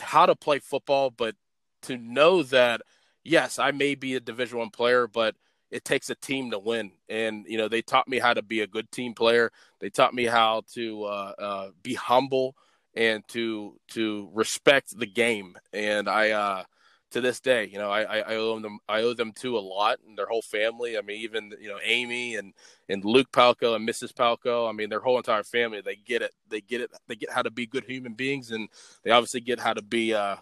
[0.00, 1.34] how to play football, but
[1.82, 2.82] to know that
[3.24, 5.34] yes, I may be a Division One player, but
[5.70, 6.92] it takes a team to win.
[7.08, 9.50] And you know, they taught me how to be a good team player.
[9.80, 12.54] They taught me how to uh, uh, be humble
[12.94, 15.56] and to to respect the game.
[15.72, 16.64] And I uh,
[17.12, 19.98] to this day, you know, I, I owe them I owe them to a lot
[20.06, 20.98] and their whole family.
[20.98, 22.52] I mean, even you know Amy and
[22.88, 24.12] and Luke Palko and Mrs.
[24.12, 24.68] Palko.
[24.68, 25.80] I mean, their whole entire family.
[25.80, 26.32] They get it.
[26.48, 26.90] They get it.
[27.06, 28.68] They get how to be good human beings, and
[29.04, 30.36] they obviously get how to be uh,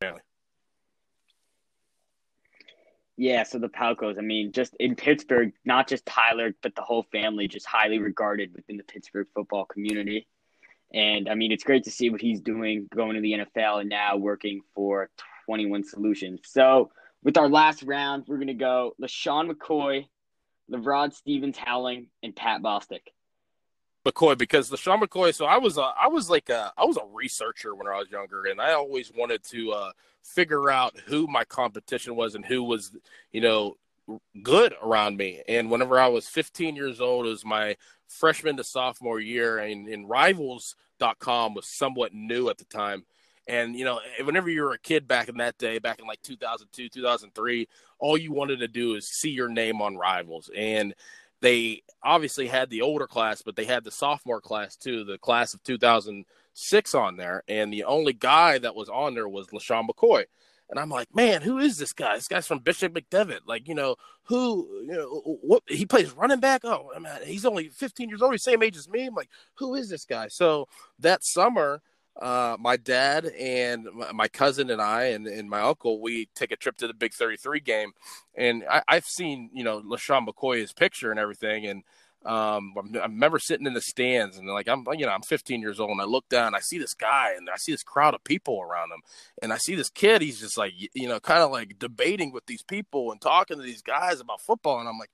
[0.00, 0.22] family.
[3.16, 7.02] Yeah, so the Palkos, I mean, just in Pittsburgh, not just Tyler, but the whole
[7.12, 10.26] family, just highly regarded within the Pittsburgh football community.
[10.92, 13.88] And I mean, it's great to see what he's doing going to the NFL and
[13.88, 15.10] now working for
[15.46, 16.40] 21 Solutions.
[16.44, 16.90] So,
[17.22, 20.06] with our last round, we're going to go LeSean McCoy,
[20.70, 23.08] LaRod Stephens Howling, and Pat Bostick.
[24.04, 25.34] McCoy because LeSean McCoy.
[25.34, 28.10] So I was a, I was like a I was a researcher when I was
[28.10, 32.62] younger, and I always wanted to uh, figure out who my competition was and who
[32.62, 32.92] was
[33.32, 33.76] you know
[34.42, 35.42] good around me.
[35.48, 37.76] And whenever I was 15 years old, it was my
[38.10, 43.04] freshman to sophomore year, and, and Rivals.com was somewhat new at the time.
[43.46, 46.06] And you know, eh, whenever you were a kid back in that day, back in
[46.06, 47.68] like 2002, 2003,
[47.98, 50.50] all you wanted to do is see your name on Rivals.
[50.56, 50.94] And
[51.40, 55.54] they obviously had the older class, but they had the sophomore class too, the class
[55.54, 57.42] of 2006 on there.
[57.48, 60.24] And the only guy that was on there was LeSean McCoy.
[60.70, 62.14] And I'm like, man, who is this guy?
[62.14, 63.40] This guy's from Bishop McDevitt.
[63.46, 66.64] Like, you know, who, you know, what he plays running back.
[66.64, 68.32] Oh, I mean, he's only 15 years old.
[68.32, 69.06] He's same age as me.
[69.06, 70.28] I'm like, who is this guy?
[70.28, 70.68] So
[71.00, 71.82] that summer,
[72.20, 76.56] uh, my dad and my cousin and I and, and my uncle, we take a
[76.56, 77.92] trip to the Big 33 game.
[78.36, 81.66] And I, have seen, you know, LeSean McCoy's picture and everything.
[81.66, 81.82] And,
[82.26, 85.80] um, I remember sitting in the stands and like I'm, you know, I'm 15 years
[85.80, 88.22] old and I look down, I see this guy and I see this crowd of
[88.24, 89.00] people around him,
[89.42, 90.20] and I see this kid.
[90.20, 93.62] He's just like, you know, kind of like debating with these people and talking to
[93.62, 95.10] these guys about football, and I'm like,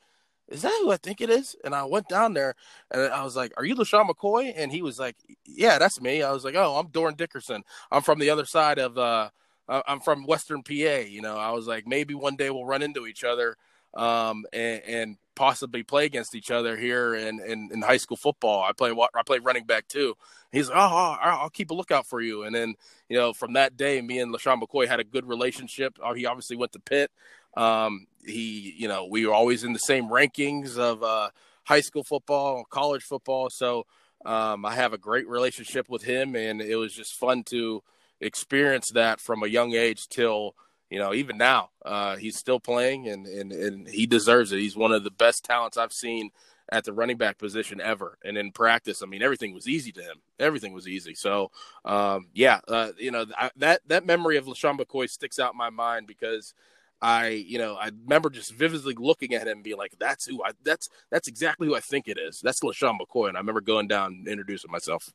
[0.49, 1.57] is that who I think it is?
[1.65, 2.55] And I went down there
[2.93, 4.53] and I was like, Are you LeSean McCoy?
[4.57, 6.23] And he was like, Yeah, that's me.
[6.23, 7.65] I was like, Oh, I'm Dorin Dickerson.
[7.91, 9.31] I'm from the other side of uh
[9.69, 11.37] I'm from Western PA, you know.
[11.37, 13.57] I was like, maybe one day we'll run into each other
[13.97, 18.65] um, and, and, possibly play against each other here in, in, in, high school football.
[18.65, 20.17] I play I play running back too.
[20.51, 22.43] He's like, oh, I'll keep a lookout for you.
[22.43, 22.75] And then
[23.09, 25.99] you know from that day, me and LeSean McCoy had a good relationship.
[26.03, 27.13] Uh, he obviously went to Pitt.
[27.57, 31.31] Um, he you know we were always in the same rankings of uh,
[31.65, 33.51] high school football, college football.
[33.51, 33.87] So
[34.25, 37.83] um, I have a great relationship with him, and it was just fun to
[38.21, 40.55] experience that from a young age till
[40.91, 44.59] you know, even now, uh, he's still playing and, and, and he deserves it.
[44.59, 46.31] He's one of the best talents I've seen
[46.71, 48.19] at the running back position ever.
[48.25, 50.21] And in practice, I mean, everything was easy to him.
[50.39, 51.15] Everything was easy.
[51.15, 51.51] So,
[51.85, 55.59] um, yeah, uh, you know, I, that, that memory of LeSean McCoy sticks out in
[55.59, 56.55] my mind because
[57.01, 60.43] I, you know, I remember just vividly looking at him and being like, that's who
[60.43, 62.41] I, that's, that's exactly who I think it is.
[62.41, 63.29] That's LeSean McCoy.
[63.29, 65.11] And I remember going down and introducing myself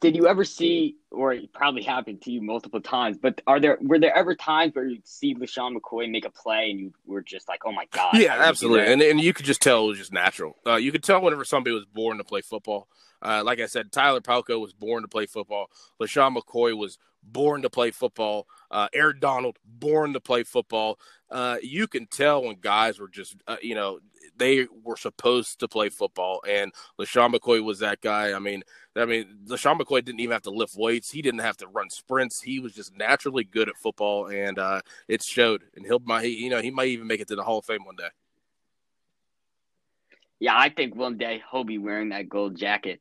[0.00, 3.78] did you ever see, or it probably happened to you multiple times, but are there
[3.82, 7.20] were there ever times where you see LeSean McCoy make a play and you were
[7.22, 8.14] just like, oh my god?
[8.14, 10.56] Yeah, absolutely, and and you could just tell it was just natural.
[10.66, 12.88] Uh, you could tell whenever somebody was born to play football.
[13.22, 15.70] Uh, like I said, Tyler Palko was born to play football.
[16.00, 18.46] LeSean McCoy was born to play football.
[18.70, 20.98] Uh, Aaron Donald born to play football.
[21.30, 24.00] Uh, you can tell when guys were just, uh, you know,
[24.36, 28.32] they were supposed to play football, and LeSean McCoy was that guy.
[28.32, 28.62] I mean,
[28.96, 31.10] I mean, LeSean McCoy didn't even have to lift weights.
[31.10, 32.40] He didn't have to run sprints.
[32.42, 35.62] He was just naturally good at football, and uh, it showed.
[35.76, 37.84] And he'll, might, you know, he might even make it to the Hall of Fame
[37.84, 38.08] one day.
[40.40, 43.00] Yeah, I think one day he'll be wearing that gold jacket.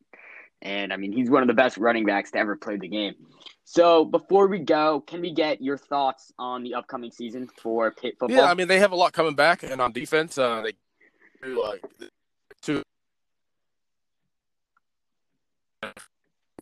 [0.62, 3.16] And I mean, he's one of the best running backs to ever play the game.
[3.64, 8.16] So before we go, can we get your thoughts on the upcoming season for Pitt
[8.20, 8.38] football?
[8.38, 10.74] Yeah, I mean they have a lot coming back, and on defense, uh, they
[11.42, 11.84] do like
[12.62, 12.84] two.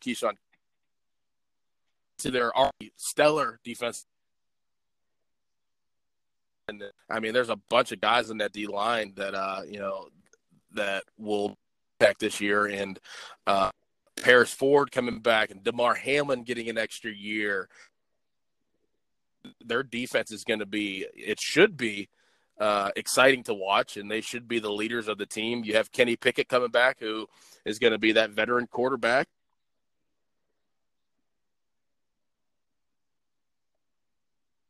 [0.01, 0.33] Keyshawn
[2.19, 4.05] to their already stellar defense.
[6.67, 9.79] And I mean, there's a bunch of guys in that D line that uh, you
[9.79, 10.09] know
[10.73, 11.55] that will
[11.99, 12.99] back this year, and
[13.45, 13.71] uh,
[14.21, 17.69] Paris Ford coming back, and Damar Hamlin getting an extra year.
[19.63, 22.09] Their defense is going to be, it should be,
[22.59, 25.63] uh, exciting to watch, and they should be the leaders of the team.
[25.63, 27.27] You have Kenny Pickett coming back, who
[27.65, 29.27] is going to be that veteran quarterback.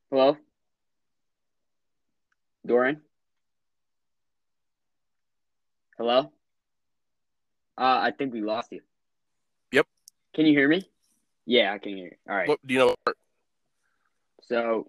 [0.09, 0.37] Hello?
[2.65, 2.99] Dorin?
[5.97, 6.31] Hello?
[7.77, 8.81] Uh, I think we lost you.
[9.71, 9.85] Yep.
[10.33, 10.83] Can you hear me?
[11.45, 12.15] Yeah, I can hear you.
[12.29, 12.47] All right.
[12.47, 12.95] What do you know?
[14.43, 14.87] So,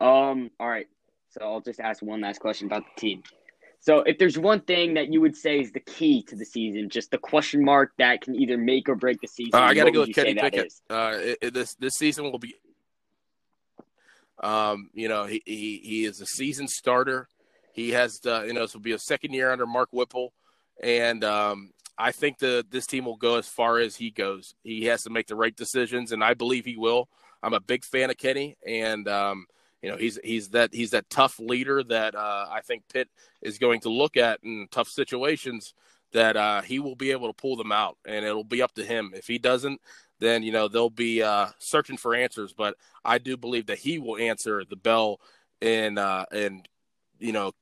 [0.00, 0.88] um, all right.
[1.32, 3.22] So I'll just ask one last question about the team.
[3.80, 6.88] So, if there's one thing that you would say is the key to the season,
[6.88, 9.84] just the question mark that can either make or break the season, Uh, I got
[9.84, 10.72] to go with Kenny Pickett.
[10.88, 12.54] Uh, it, it- this this season will be.
[14.42, 17.28] Um, you know, he, he he is a season starter.
[17.72, 20.32] He has, uh, you know, this will be a second year under Mark Whipple,
[20.82, 24.54] and um, I think that this team will go as far as he goes.
[24.62, 27.08] He has to make the right decisions, and I believe he will.
[27.42, 29.46] I'm a big fan of Kenny, and um,
[29.82, 33.08] you know, he's he's that he's that tough leader that uh, I think Pitt
[33.40, 35.74] is going to look at in tough situations.
[36.12, 38.84] That uh, he will be able to pull them out, and it'll be up to
[38.84, 39.12] him.
[39.14, 39.80] If he doesn't,
[40.20, 42.52] then you know they'll be uh, searching for answers.
[42.52, 45.20] But I do believe that he will answer the bell
[45.60, 46.68] and uh, and
[47.18, 47.52] you know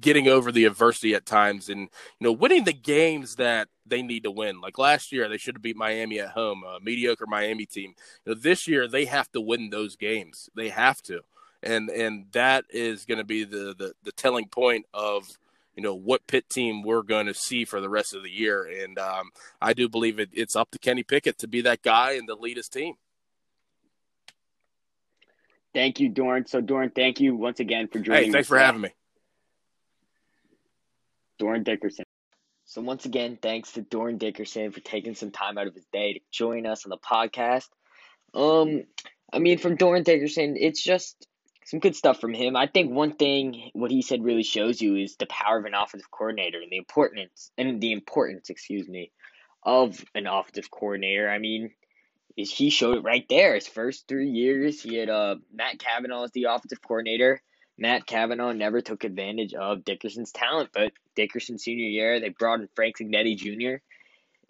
[0.00, 1.88] getting over the adversity at times and you
[2.20, 4.60] know winning the games that they need to win.
[4.60, 7.94] Like last year, they should have beat Miami at home, a mediocre Miami team.
[8.24, 10.48] You know, this year they have to win those games.
[10.54, 11.20] They have to,
[11.64, 15.26] and and that is going to be the, the the telling point of
[15.76, 18.64] you know what Pitt team we're going to see for the rest of the year.
[18.64, 22.12] And um, I do believe it, it's up to Kenny Pickett to be that guy
[22.12, 22.94] and to lead his team.
[25.72, 26.48] Thank you, Dorin.
[26.48, 28.26] So, Dorin, thank you once again for joining.
[28.26, 28.66] Hey, thanks us for today.
[28.66, 28.90] having me.
[31.40, 32.04] Dorin Dickerson.
[32.66, 36.14] So once again, thanks to Dorin Dickerson for taking some time out of his day
[36.14, 37.68] to join us on the podcast.
[38.32, 38.84] Um,
[39.32, 41.26] I mean, from Dorin Dickerson, it's just
[41.64, 42.56] some good stuff from him.
[42.56, 45.74] I think one thing what he said really shows you is the power of an
[45.74, 49.10] offensive coordinator and the importance and the importance, excuse me,
[49.62, 51.28] of an offensive coordinator.
[51.28, 51.70] I mean,
[52.36, 53.54] is he showed it right there.
[53.54, 57.40] His first three years, he had uh Matt Cavanaugh as the offensive coordinator.
[57.76, 62.68] Matt Cavanaugh never took advantage of Dickerson's talent, but Dickerson's senior year, they brought in
[62.76, 63.82] Frank Cignetti Jr.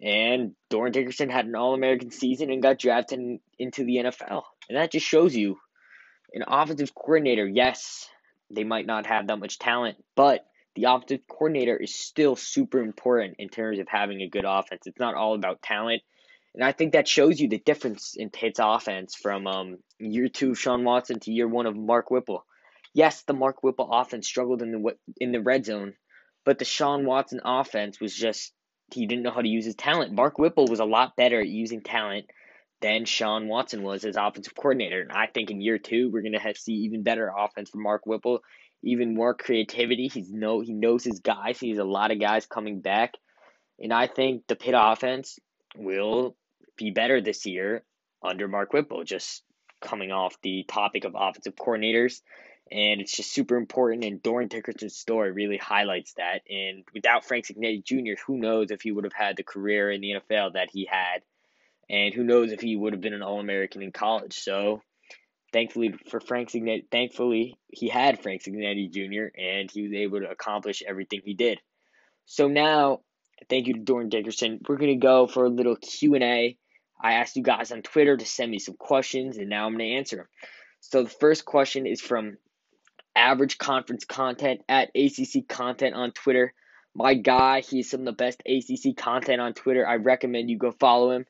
[0.01, 4.43] And Dorin Dickerson had an All American season and got drafted into the NFL.
[4.69, 5.57] And that just shows you
[6.35, 8.09] an offensive coordinator, yes,
[8.51, 10.45] they might not have that much talent, but
[10.75, 14.85] the offensive coordinator is still super important in terms of having a good offense.
[14.85, 16.03] It's not all about talent.
[16.53, 20.51] And I think that shows you the difference in Pitt's offense from um, year two
[20.51, 22.45] of Shawn Watson to year one of Mark Whipple.
[22.93, 25.95] Yes, the Mark Whipple offense struggled in the in the red zone,
[26.45, 28.53] but the Shawn Watson offense was just
[28.93, 30.13] he didn't know how to use his talent.
[30.13, 32.25] Mark Whipple was a lot better at using talent
[32.85, 35.01] than Shawn Watson was as offensive coordinator.
[35.01, 38.43] And I think in year two we're gonna see even better offense from Mark Whipple,
[38.83, 40.07] even more creativity.
[40.07, 41.59] He's no he knows his guys.
[41.59, 43.15] He has a lot of guys coming back,
[43.79, 45.39] and I think the Pitt offense
[45.75, 46.37] will
[46.77, 47.83] be better this year
[48.21, 49.03] under Mark Whipple.
[49.03, 49.41] Just
[49.81, 52.21] coming off the topic of offensive coordinators.
[52.71, 54.03] And it's just super important.
[54.03, 56.41] And Dorin Dickerson's story really highlights that.
[56.49, 60.01] And without Frank Cignetti Jr., who knows if he would have had the career in
[60.01, 61.21] the NFL that he had.
[61.89, 64.33] And who knows if he would have been an All American in college.
[64.33, 64.81] So
[65.53, 69.37] thankfully for Frank Cignetti, thankfully he had Frank Cignetti Jr.
[69.39, 71.59] and he was able to accomplish everything he did.
[72.25, 73.01] So now,
[73.49, 74.59] thank you to Dorin Dickerson.
[74.67, 76.57] We're gonna go for a little Q and A.
[76.99, 79.83] I asked you guys on Twitter to send me some questions, and now I'm gonna
[79.83, 80.27] answer them.
[80.79, 82.37] So the first question is from
[83.15, 86.53] Average Conference Content at ACC Content on Twitter.
[86.93, 89.85] My guy, he's some of the best ACC content on Twitter.
[89.85, 91.25] I recommend you go follow him.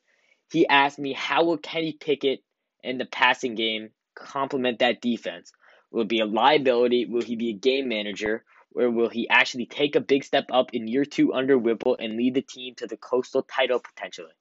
[0.50, 2.42] He asked me, how will Kenny Pickett
[2.84, 5.52] and the passing game complement that defense?
[5.90, 7.06] Will it be a liability?
[7.06, 8.44] Will he be a game manager?
[8.74, 12.16] Or will he actually take a big step up in year two under Whipple and
[12.16, 14.32] lead the team to the coastal title potentially?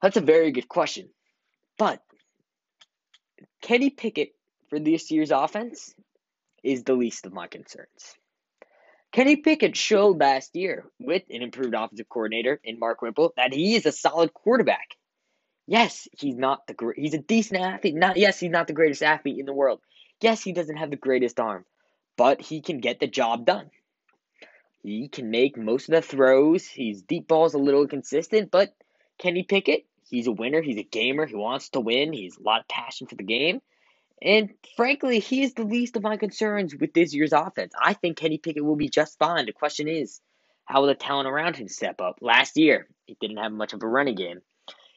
[0.00, 1.10] That's a very good question.
[1.76, 2.02] But
[3.60, 4.34] Kenny Pickett
[4.70, 5.94] for this year's offense
[6.62, 8.14] is the least of my concerns.
[9.12, 13.74] Kenny Pickett showed last year with an improved offensive coordinator in Mark Whipple that he
[13.74, 14.96] is a solid quarterback.
[15.66, 16.98] Yes, he's not the great.
[16.98, 17.94] He's a decent athlete.
[17.94, 19.80] Not yes, he's not the greatest athlete in the world.
[20.20, 21.64] Yes, he doesn't have the greatest arm,
[22.16, 23.70] but he can get the job done.
[24.82, 26.66] He can make most of the throws.
[26.66, 28.74] His deep balls a little inconsistent, but
[29.18, 30.62] Kenny Pickett, he's a winner.
[30.62, 31.26] He's a gamer.
[31.26, 32.12] He wants to win.
[32.12, 33.60] He's a lot of passion for the game.
[34.22, 37.72] And frankly, he is the least of my concerns with this year's offense.
[37.80, 39.46] I think Kenny Pickett will be just fine.
[39.46, 40.20] The question is,
[40.66, 42.18] how will the talent around him step up?
[42.20, 44.40] Last year, he didn't have much of a running game.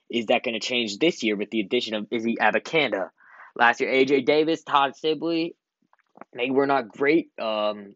[0.09, 3.09] Is that going to change this year with the addition of Izzy Abanikanda?
[3.55, 5.55] Last year, AJ Davis, Todd Sibley,
[6.35, 7.31] they were not great.
[7.41, 7.95] Um,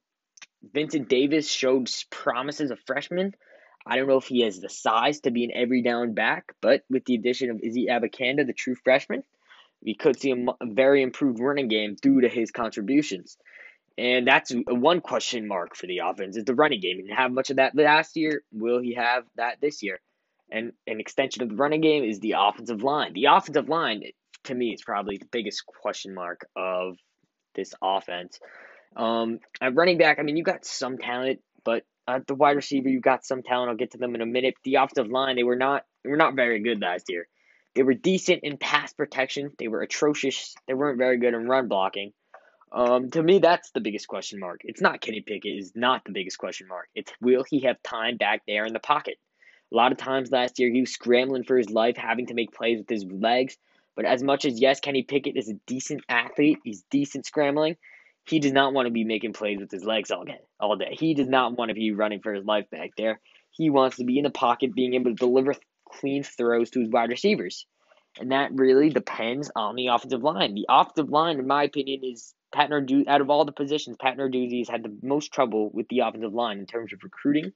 [0.74, 3.36] Vincent Davis showed promise as a freshman.
[3.86, 6.84] I don't know if he has the size to be an every down back, but
[6.90, 9.24] with the addition of Izzy Abanikanda, the true freshman,
[9.88, 13.38] we could see a, very improved running game due to his contributions.
[13.98, 16.98] And that's one question mark for the offense is the running game.
[16.98, 18.44] He didn't have much of that last year.
[18.52, 20.02] Will he have that this year?
[20.52, 23.14] And an extension of the running game is the offensive line.
[23.14, 24.04] The offensive line,
[24.44, 26.98] to me, is probably the biggest question mark of
[27.56, 28.40] this offense.
[28.98, 32.90] Um, at running back, I mean, you got some talent, but at the wide receiver,
[32.90, 33.70] you got some talent.
[33.70, 34.56] I'll get to them in a minute.
[34.66, 37.28] The offensive line, they were not they were not very good last year.
[37.78, 39.52] They were decent in pass protection.
[39.60, 40.56] They were atrocious.
[40.68, 42.12] They weren't very good in run blocking.
[42.72, 44.62] Um, to me, that's the biggest question mark.
[44.64, 46.88] It's not Kenny Pickett is not the biggest question mark.
[46.96, 49.20] It's will he have time back there in the pocket?
[49.72, 52.52] A lot of times last year he was scrambling for his life, having to make
[52.52, 53.56] plays with his legs.
[53.96, 57.78] But as much as yes, Kenny Pickett is a decent athlete, he's decent scrambling.
[58.26, 60.40] He does not want to be making plays with his legs all day.
[60.60, 60.98] All day.
[61.00, 63.20] He does not want to be running for his life back there.
[63.52, 65.54] He wants to be in the pocket, being able to deliver
[66.00, 67.66] clean throws to his wide receivers.
[68.20, 70.56] And that really depends on the offensive line.
[70.56, 74.18] The offensive line, in my opinion, is Pat Narduzzi, out of all the positions, Pat
[74.18, 77.52] has had the most trouble with the offensive line in terms of recruiting.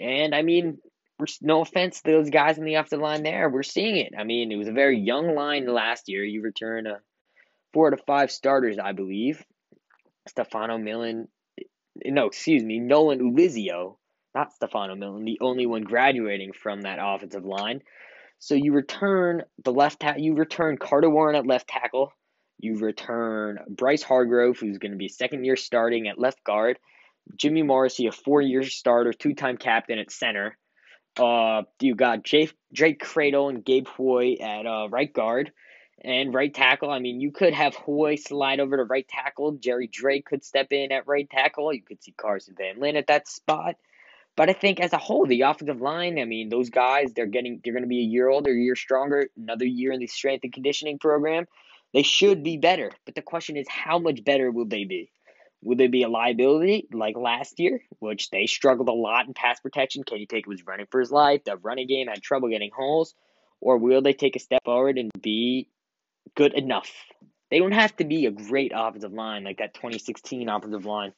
[0.00, 0.78] And I mean,
[1.40, 4.14] no offense to those guys in the offensive line there, we're seeing it.
[4.18, 6.24] I mean, it was a very young line last year.
[6.24, 7.00] You return a
[7.72, 9.44] four to five starters, I believe.
[10.28, 11.28] Stefano Millin,
[11.58, 11.64] eh,
[12.06, 13.96] no, excuse me, Nolan Ulizio
[14.34, 17.82] not Stefano Millin, the only one graduating from that offensive line.
[18.38, 20.22] So you return the left tackle.
[20.22, 22.12] You return Carter Warren at left tackle.
[22.58, 26.78] You return Bryce Hargrove, who's going to be second year starting at left guard.
[27.36, 30.56] Jimmy Morrissey, a four year starter, two time captain at center.
[31.16, 35.52] Uh, you got Jake, Drake Kradel and Gabe Hoy at uh, right guard
[36.02, 36.90] and right tackle.
[36.90, 39.52] I mean, you could have Hoy slide over to right tackle.
[39.52, 41.72] Jerry Drake could step in at right tackle.
[41.72, 43.76] You could see Carson Van Lynn at that spot.
[44.34, 47.60] But I think as a whole, the offensive line, I mean, those guys, they're getting
[47.62, 50.52] they're gonna be a year older, a year stronger, another year in the strength and
[50.52, 51.46] conditioning program.
[51.92, 52.90] They should be better.
[53.04, 55.10] But the question is how much better will they be?
[55.62, 59.60] Will they be a liability like last year, which they struggled a lot in pass
[59.60, 60.02] protection?
[60.02, 61.44] Kenny Pickett was running for his life.
[61.44, 63.14] The running game had trouble getting holes.
[63.60, 65.68] Or will they take a step forward and be
[66.34, 66.90] good enough?
[67.50, 71.12] They don't have to be a great offensive line like that 2016 offensive line.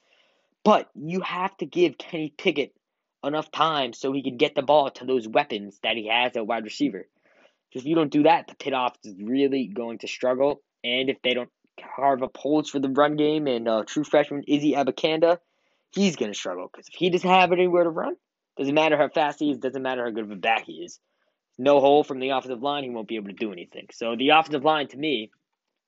[0.63, 2.75] But you have to give Kenny Pickett
[3.27, 6.47] enough time so he can get the ball to those weapons that he has at
[6.47, 7.07] wide receiver.
[7.73, 10.63] If you don't do that, the Pitt off is really going to struggle.
[10.85, 11.51] And if they don't
[11.97, 15.39] carve up holes for the run game and uh, true freshman Izzy Abanikanda,
[15.93, 16.69] he's going to struggle.
[16.71, 18.15] Because if he doesn't have anywhere to run,
[18.57, 21.01] doesn't matter how fast he is, doesn't matter how good of a back he is.
[21.59, 23.87] No hole from the offensive line, he won't be able to do anything.
[23.93, 25.31] So the offensive line, to me,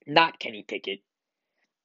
[0.07, 1.01] not Kenny Pickett,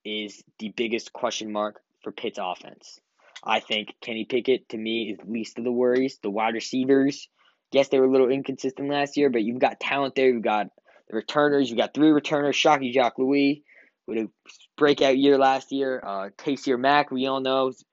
[0.03, 2.99] is the biggest question mark for Pitt's offense.
[3.43, 6.19] I think Kenny Pickett, to me, is least of the worries.
[6.21, 7.27] The wide receivers,
[7.71, 10.29] yes, they were a little inconsistent last year, but you've got talent there.
[10.29, 10.67] You've got
[11.09, 11.69] the returners.
[11.69, 12.55] You've got three returners.
[12.55, 13.63] Shocky Jacques Louis
[14.07, 14.29] with a
[14.77, 16.01] breakout year last year.
[16.05, 17.83] Uh, Taysir Mack, we all know, has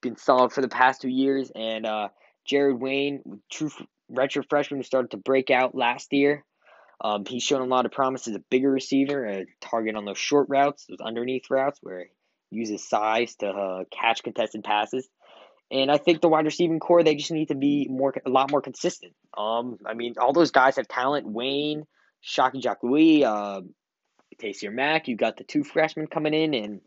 [0.00, 1.50] been solid for the past two years.
[1.54, 2.08] And uh,
[2.46, 3.70] Jared Wayne, true
[4.10, 6.44] redshirt freshman, who started to break out last year.
[7.00, 10.18] Um, he's shown a lot of promise as a bigger receiver, a target on those
[10.18, 12.06] short routes, those underneath routes where
[12.50, 15.08] uses size to uh, catch contested passes.
[15.70, 18.50] And I think the wide receiving core they just need to be more a lot
[18.50, 19.14] more consistent.
[19.36, 21.26] Um, I mean, all those guys have talent.
[21.28, 21.86] Wayne,
[22.20, 23.62] Shocky Jacques Louis, uh,
[24.40, 25.08] Taysir Mack.
[25.08, 26.80] You got the two freshmen coming in, and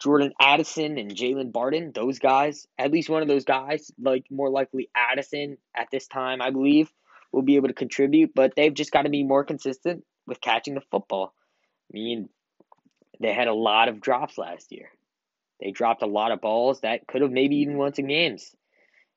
[0.00, 1.90] Jordan Addison and Jalen Barden.
[1.94, 6.40] Those guys, at least one of those guys, like more likely Addison at this time,
[6.40, 6.92] I believe,
[7.32, 8.32] will be able to contribute.
[8.34, 11.34] But they've just got to be more consistent with catching the football.
[11.90, 12.28] I mean,
[13.20, 14.90] they had a lot of drops last year.
[15.60, 17.78] They dropped a lot of balls that could have maybe even mm.
[17.78, 18.54] won some games.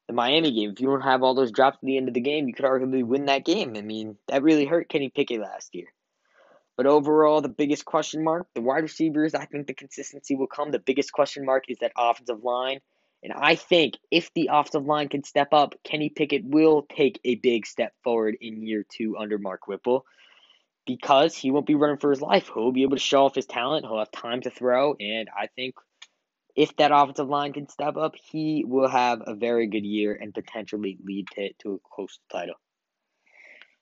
[0.08, 2.22] The Miami game, if you don't have all those drops at the end of the
[2.22, 3.76] game, you could arguably win that game.
[3.78, 5.88] I mean, that really hurt Kenny Pickett last year.
[6.76, 10.72] But overall, the biggest question mark, the wide receivers, I think the consistency will come.
[10.72, 12.80] The biggest question mark is that offensive line.
[13.22, 17.36] And I think if the offensive line can step up, Kenny Pickett will take a
[17.36, 20.06] big step forward in year two under Mark Whipple
[20.90, 22.50] because he won't be running for his life.
[22.52, 23.86] He'll be able to show off his talent.
[23.86, 24.96] He'll have time to throw.
[25.00, 25.76] And I think
[26.56, 30.34] if that offensive line can step up, he will have a very good year and
[30.34, 32.56] potentially lead to, to a close title.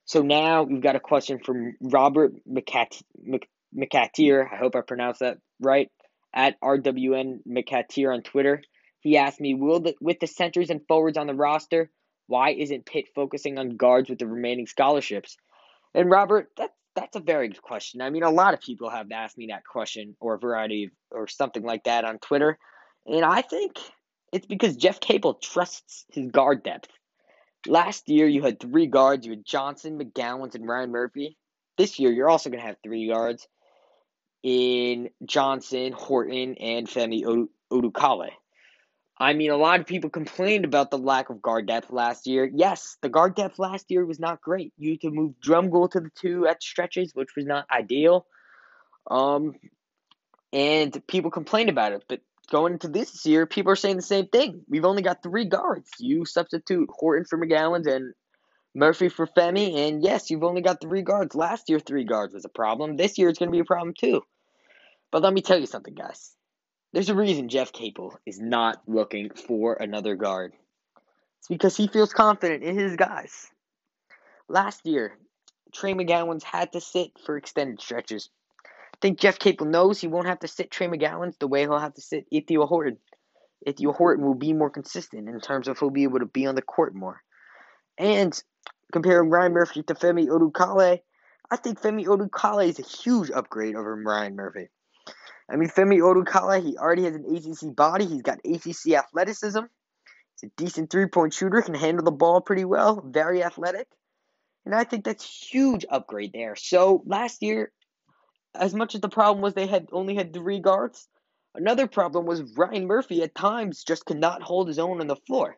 [0.03, 3.01] So now we've got a question from Robert McCat-.
[3.26, 5.89] I hope I pronounced that right.
[6.34, 8.62] At RWN McCatier on Twitter.
[8.99, 11.89] He asked me, "Will the, with the centers and forwards on the roster,
[12.28, 15.38] why isn't Pitt focusing on guards with the remaining scholarships?"
[15.95, 18.02] And Robert, that that's a very good question.
[18.02, 20.91] I mean, a lot of people have asked me that question or a variety of,
[21.12, 22.58] or something like that on Twitter,
[23.06, 23.78] and I think
[24.34, 26.89] it's because Jeff Capel trusts his guard depth.
[27.66, 29.26] Last year, you had three guards.
[29.26, 31.38] You had Johnson, McGowens, and Ryan Murphy.
[31.78, 33.48] This year, you're also going to have three guards
[34.43, 38.30] in Johnson, Horton, and Femi Odukale.
[39.20, 42.49] I mean, a lot of people complained about the lack of guard depth last year.
[42.53, 44.74] Yes, the guard depth last year was not great.
[44.78, 48.28] You had to move Drumgoole to the two at stretches, which was not ideal.
[49.09, 49.55] Um,
[50.53, 52.03] and people complained about it.
[52.07, 54.61] But going into this year, people are saying the same thing.
[54.70, 55.89] We've only got three guards.
[55.99, 58.13] You substitute Horton for McGowens and
[58.76, 61.34] Murphy for Femi, and yes, you've only got three guards.
[61.34, 62.95] Last year, three guards was a problem.
[62.95, 64.22] This year, it's going to be a problem too.
[65.11, 66.36] But let me tell you something, guys.
[66.93, 70.53] There's a reason Jeff Capel is not looking for another guard.
[71.39, 73.47] It's because he feels confident in his guys.
[74.47, 75.17] Last year,
[75.73, 78.29] Trey McGowens had to sit for extended stretches.
[78.65, 81.77] I think Jeff Capel knows he won't have to sit Trey McGowens the way he'll
[81.77, 82.97] have to sit Ithiel Horton.
[83.65, 86.55] Ithiel Horton will be more consistent in terms of he'll be able to be on
[86.55, 87.21] the court more.
[87.97, 88.41] And
[88.93, 91.01] comparing Ryan Murphy to Femi Odukale,
[91.51, 94.69] I think Femi Odukale is a huge upgrade over Ryan Murphy.
[95.49, 98.05] I mean, Femi Odukale, he already has an ACC body.
[98.05, 99.62] He's got ACC athleticism.
[100.39, 103.88] He's a decent three-point shooter, can handle the ball pretty well, very athletic.
[104.66, 106.55] And I think that's huge upgrade there.
[106.55, 107.72] So last year,
[108.53, 111.08] as much as the problem was they had only had three guards,
[111.55, 115.16] another problem was Ryan Murphy at times just could not hold his own on the
[115.16, 115.58] floor.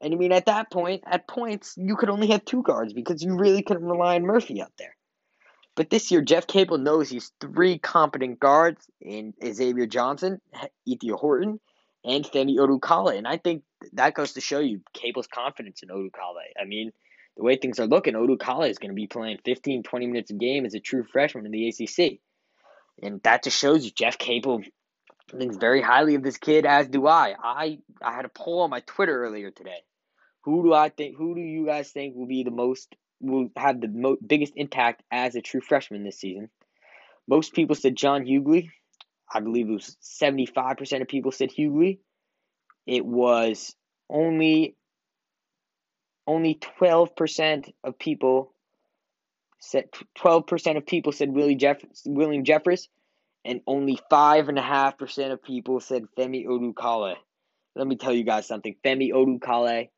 [0.00, 3.22] And I mean, at that point, at points, you could only have two guards because
[3.22, 4.96] you really couldn't rely on Murphy out there.
[5.80, 10.38] But this year, Jeff Capel knows he's three competent guards in Xavier Johnson,
[10.86, 11.58] Ithiel Horton,
[12.04, 13.16] and Femi Odukale.
[13.16, 13.62] And I think
[13.94, 16.52] that goes to show you Capel's confidence in Odukale.
[16.60, 16.92] I mean,
[17.34, 20.34] the way things are looking, Odukale is going to be playing 15, 20 minutes a
[20.34, 22.20] game as a true freshman in the ACC.
[23.02, 24.60] And that just shows you Jeff Capel
[25.30, 27.34] thinks very highly of this kid, as do I.
[27.42, 29.82] I I had a poll on my Twitter earlier today.
[30.42, 31.16] Who do I think?
[31.16, 35.02] Who do you guys think will be the most will have the mo- biggest impact
[35.10, 36.50] as a true freshman this season.
[37.28, 38.70] Most people said John Hughley.
[39.32, 41.98] I believe it was 75% of people said Hughley.
[42.86, 43.74] It was
[44.08, 44.76] only
[46.26, 48.54] only 12% of people
[49.58, 49.86] said
[50.18, 52.88] 12% of people said Willie Jeff, William Jeffress,
[53.44, 57.16] and only 5.5% of people said Femi Odukale.
[57.74, 58.76] Let me tell you guys something.
[58.84, 59.88] Femi Odukale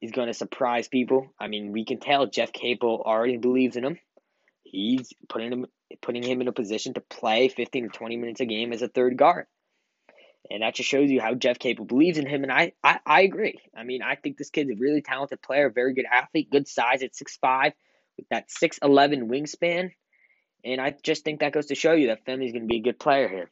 [0.00, 1.34] is going to surprise people.
[1.38, 3.98] I mean, we can tell Jeff Capel already believes in him.
[4.62, 5.66] He's putting him
[6.02, 8.88] putting him in a position to play 15 to 20 minutes a game as a
[8.88, 9.46] third guard.
[10.48, 12.42] And that just shows you how Jeff Capel believes in him.
[12.42, 13.60] And I, I, I agree.
[13.76, 17.02] I mean, I think this kid's a really talented player, very good athlete, good size
[17.02, 17.72] at 6'5",
[18.16, 19.90] with that 6'11 wingspan.
[20.64, 22.82] And I just think that goes to show you that Femi's going to be a
[22.82, 23.50] good player here.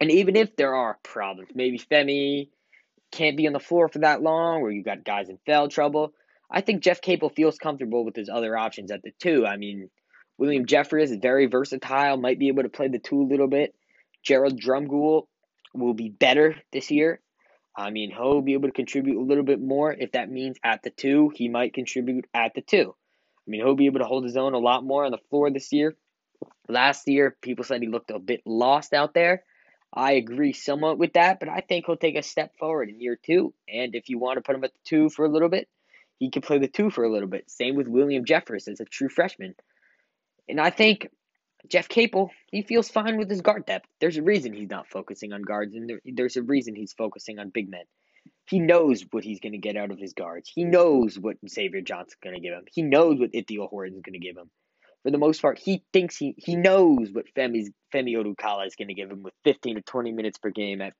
[0.00, 2.48] And even if there are problems, maybe Femi
[3.14, 6.12] can't be on the floor for that long, or you got guys in foul trouble.
[6.50, 9.46] I think Jeff Capel feels comfortable with his other options at the two.
[9.46, 9.88] I mean,
[10.36, 13.74] William Jeffress is very versatile, might be able to play the two a little bit.
[14.22, 15.26] Gerald Drumgoole
[15.72, 17.20] will be better this year.
[17.76, 19.92] I mean, he'll be able to contribute a little bit more.
[19.92, 22.94] If that means at the two, he might contribute at the two.
[23.46, 25.50] I mean, he'll be able to hold his own a lot more on the floor
[25.50, 25.96] this year.
[26.68, 29.44] Last year, people said he looked a bit lost out there.
[29.94, 33.16] I agree somewhat with that, but I think he'll take a step forward in year
[33.16, 33.54] two.
[33.68, 35.68] And if you want to put him at the two for a little bit,
[36.18, 37.48] he can play the two for a little bit.
[37.48, 39.54] Same with William Jeffress as a true freshman.
[40.48, 41.08] And I think
[41.68, 43.88] Jeff Capel, he feels fine with his guard depth.
[44.00, 47.38] There's a reason he's not focusing on guards, and there, there's a reason he's focusing
[47.38, 47.84] on big men.
[48.46, 50.50] He knows what he's going to get out of his guards.
[50.52, 52.64] He knows what Xavier Johnson's going to give him.
[52.70, 54.50] He knows what Ithiel Horton's going to give him
[55.04, 58.88] for the most part, he thinks he he knows what Femi's Femi Odukale is going
[58.88, 60.94] to give him with 15 to 20 minutes per game at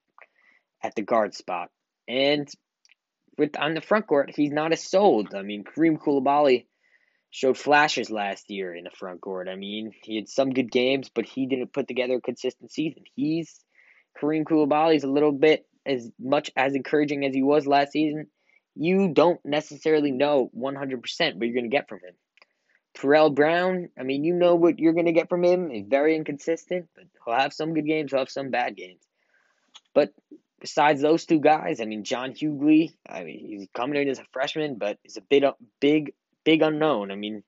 [0.83, 1.71] at the guard spot.
[2.07, 2.47] And
[3.37, 5.35] with on the front court, he's not as sold.
[5.35, 6.67] I mean, Karim Coulibaly
[7.31, 9.49] showed flashes last year in the front court.
[9.49, 13.03] I mean, he had some good games, but he didn't put together a consistent season.
[13.17, 13.59] He's
[14.21, 18.27] Karim Coulibaly is a little bit as much as encouraging as he was last season,
[18.75, 22.15] you don't necessarily know 100% what you're going to get from him.
[22.95, 25.71] Terrell Brown, I mean, you know what you're going to get from him.
[25.71, 29.03] He's very inconsistent, but he'll have some good games, he'll have some bad games.
[29.95, 30.13] But
[30.61, 34.25] besides those two guys, I mean, John Hughley, I mean, he's coming in as a
[34.33, 36.15] freshman, but he's a bit uh, big,
[36.45, 37.11] big unknown.
[37.11, 37.43] I mean,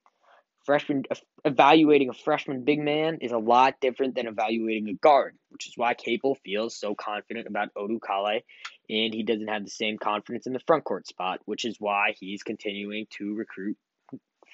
[0.65, 5.37] freshman uh, evaluating a freshman big man is a lot different than evaluating a guard,
[5.51, 8.43] which is why Capel feels so confident about Odukale,
[8.91, 12.15] and he doesn't have the same confidence in the front court spot, which is why
[12.19, 13.77] he's continuing to recruit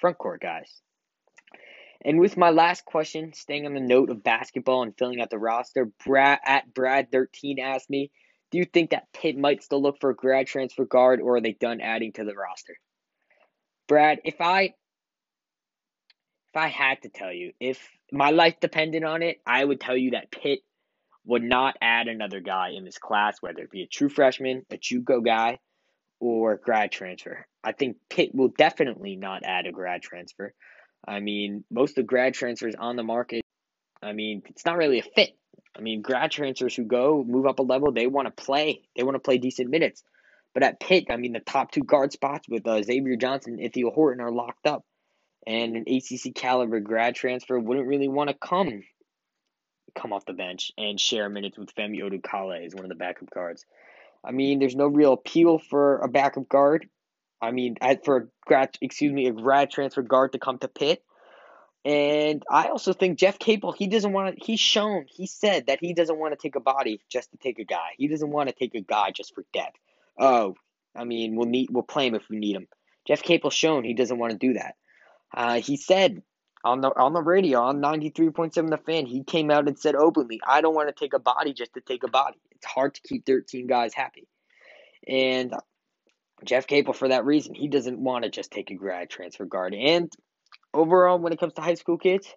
[0.03, 0.81] front court guys.
[2.03, 5.37] And with my last question, staying on the note of basketball and filling out the
[5.37, 8.11] roster, Brad at Brad13 asked me,
[8.51, 11.41] do you think that Pitt might still look for a grad transfer guard or are
[11.41, 12.75] they done adding to the roster?
[13.87, 17.79] Brad, if I if I had to tell you, if
[18.11, 20.59] my life depended on it, I would tell you that Pitt
[21.25, 24.75] would not add another guy in this class, whether it be a true freshman, a
[24.75, 25.59] JUCO guy,
[26.23, 27.45] or grad transfer.
[27.63, 30.53] I think Pitt will definitely not add a grad transfer.
[31.05, 33.41] I mean, most of the grad transfers on the market,
[34.01, 35.31] I mean, it's not really a fit.
[35.77, 38.83] I mean, grad transfers who go move up a level, they want to play.
[38.95, 40.03] They want to play decent minutes.
[40.53, 43.63] But at Pitt, I mean, the top two guard spots with uh, Xavier Johnson and
[43.63, 44.85] Ithiel Horton are locked up
[45.45, 48.83] and an ACC caliber grad transfer wouldn't really want to come
[49.95, 53.29] come off the bench and share minutes with Femi Odukale as one of the backup
[53.29, 53.65] guards.
[54.23, 56.87] I mean, there's no real appeal for a backup guard.
[57.41, 61.03] I mean, for a grad, excuse me, a grad transfer guard to come to Pitt.
[61.85, 65.79] And I also think Jeff Capel, he doesn't want to, he's shown, he said that
[65.81, 67.89] he doesn't want to take a body just to take a guy.
[67.97, 69.77] He doesn't want to take a guy just for depth.
[70.17, 70.55] Oh,
[70.95, 72.67] I mean, we'll need, we'll play him if we need him.
[73.05, 74.75] Jeff Capel's shown he doesn't want to do that.
[75.35, 76.23] Uh, he said
[76.63, 80.39] on the on the radio on 93.7 the fan he came out and said openly
[80.47, 83.01] i don't want to take a body just to take a body it's hard to
[83.01, 84.27] keep 13 guys happy.
[85.07, 85.53] And
[86.45, 89.73] jeff capel for that reason he doesn't want to just take a grad transfer guard.
[89.73, 90.11] And
[90.73, 92.27] overall when it comes to high school kids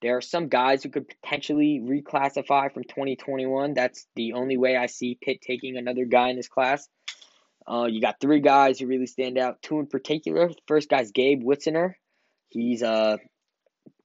[0.00, 4.86] there are some guys who could potentially reclassify from 2021 that's the only way i
[4.86, 6.88] see pitt taking another guy in this class.
[7.66, 9.62] Uh, you got three guys who really stand out.
[9.62, 10.50] Two in particular.
[10.66, 11.94] First guy's gabe witzener
[12.54, 13.18] He's a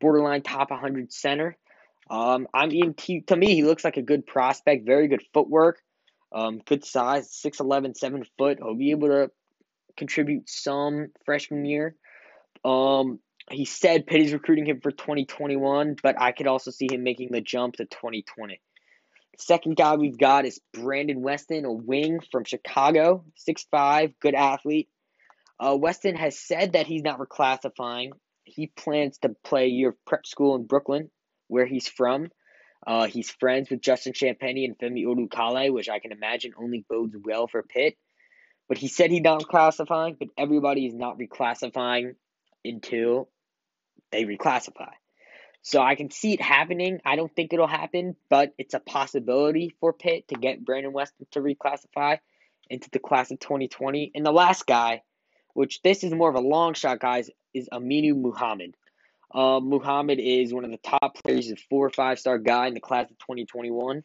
[0.02, 1.56] borderline top 100 center.
[2.10, 4.86] Um, I mean, he, to me, he looks like a good prospect.
[4.86, 5.80] Very good footwork.
[6.32, 8.60] Um, good size, 6'11", 7 foot.
[8.60, 9.32] He'll be able to
[9.97, 11.95] contribute some freshman year.
[12.64, 13.20] Um,
[13.51, 17.30] he said Pitt is recruiting him for 2021, but I could also see him making
[17.32, 18.62] the jump to 2020.
[19.39, 24.89] Second guy we've got is Brandon Weston, a wing from Chicago, 6'5", good athlete.
[25.60, 28.12] Uh, Weston has said that he's not reclassifying
[28.49, 31.10] he plans to play a year of prep school in Brooklyn,
[31.50, 32.30] where he's from.
[32.88, 37.16] Uh, he's friends with Justin Champagnie and Femi Odukale, which I can imagine only bodes
[37.22, 37.97] well for Pitt.
[38.70, 42.16] But he said he's not classifying, but everybody is not reclassifying
[42.64, 43.30] until
[44.12, 44.91] they reclassify.
[45.62, 47.00] So I can see it happening.
[47.04, 51.28] I don't think it'll happen, but it's a possibility for Pitt to get Brandon Weston
[51.32, 52.20] to reclassify
[52.70, 54.12] into the class of 2020.
[54.16, 55.02] And the last guy,
[55.54, 58.76] which this is more of a long shot, guys, is Aminu Muhammad.
[59.34, 62.68] Uh, Muhammad is one of the top players, he's a four or five star guy
[62.68, 64.04] in the class of 2021.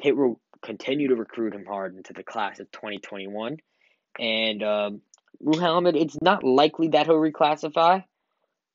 [0.00, 3.58] Pitt will continue to recruit him hard into the class of 2021.
[4.18, 5.00] And um,
[5.40, 8.04] Muhammad, it's not likely that he'll reclassify,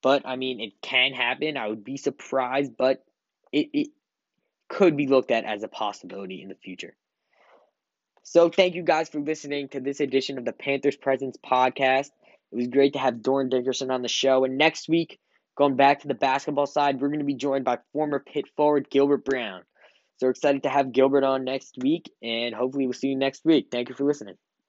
[0.02, 1.58] but I mean, it can happen.
[1.58, 3.04] I would be surprised, but
[3.52, 3.88] it, it
[4.70, 6.96] could be looked at as a possibility in the future.
[8.24, 12.10] So, thank you guys for listening to this edition of the Panthers Presence podcast.
[12.52, 14.44] It was great to have Dorin Dickerson on the show.
[14.44, 15.20] And next week,
[15.58, 18.90] going back to the basketball side, we're going to be joined by former Pitt forward
[18.90, 19.62] Gilbert Brown.
[20.18, 23.68] So excited to have Gilbert on next week, and hopefully we'll see you next week.
[23.72, 24.36] Thank you for listening.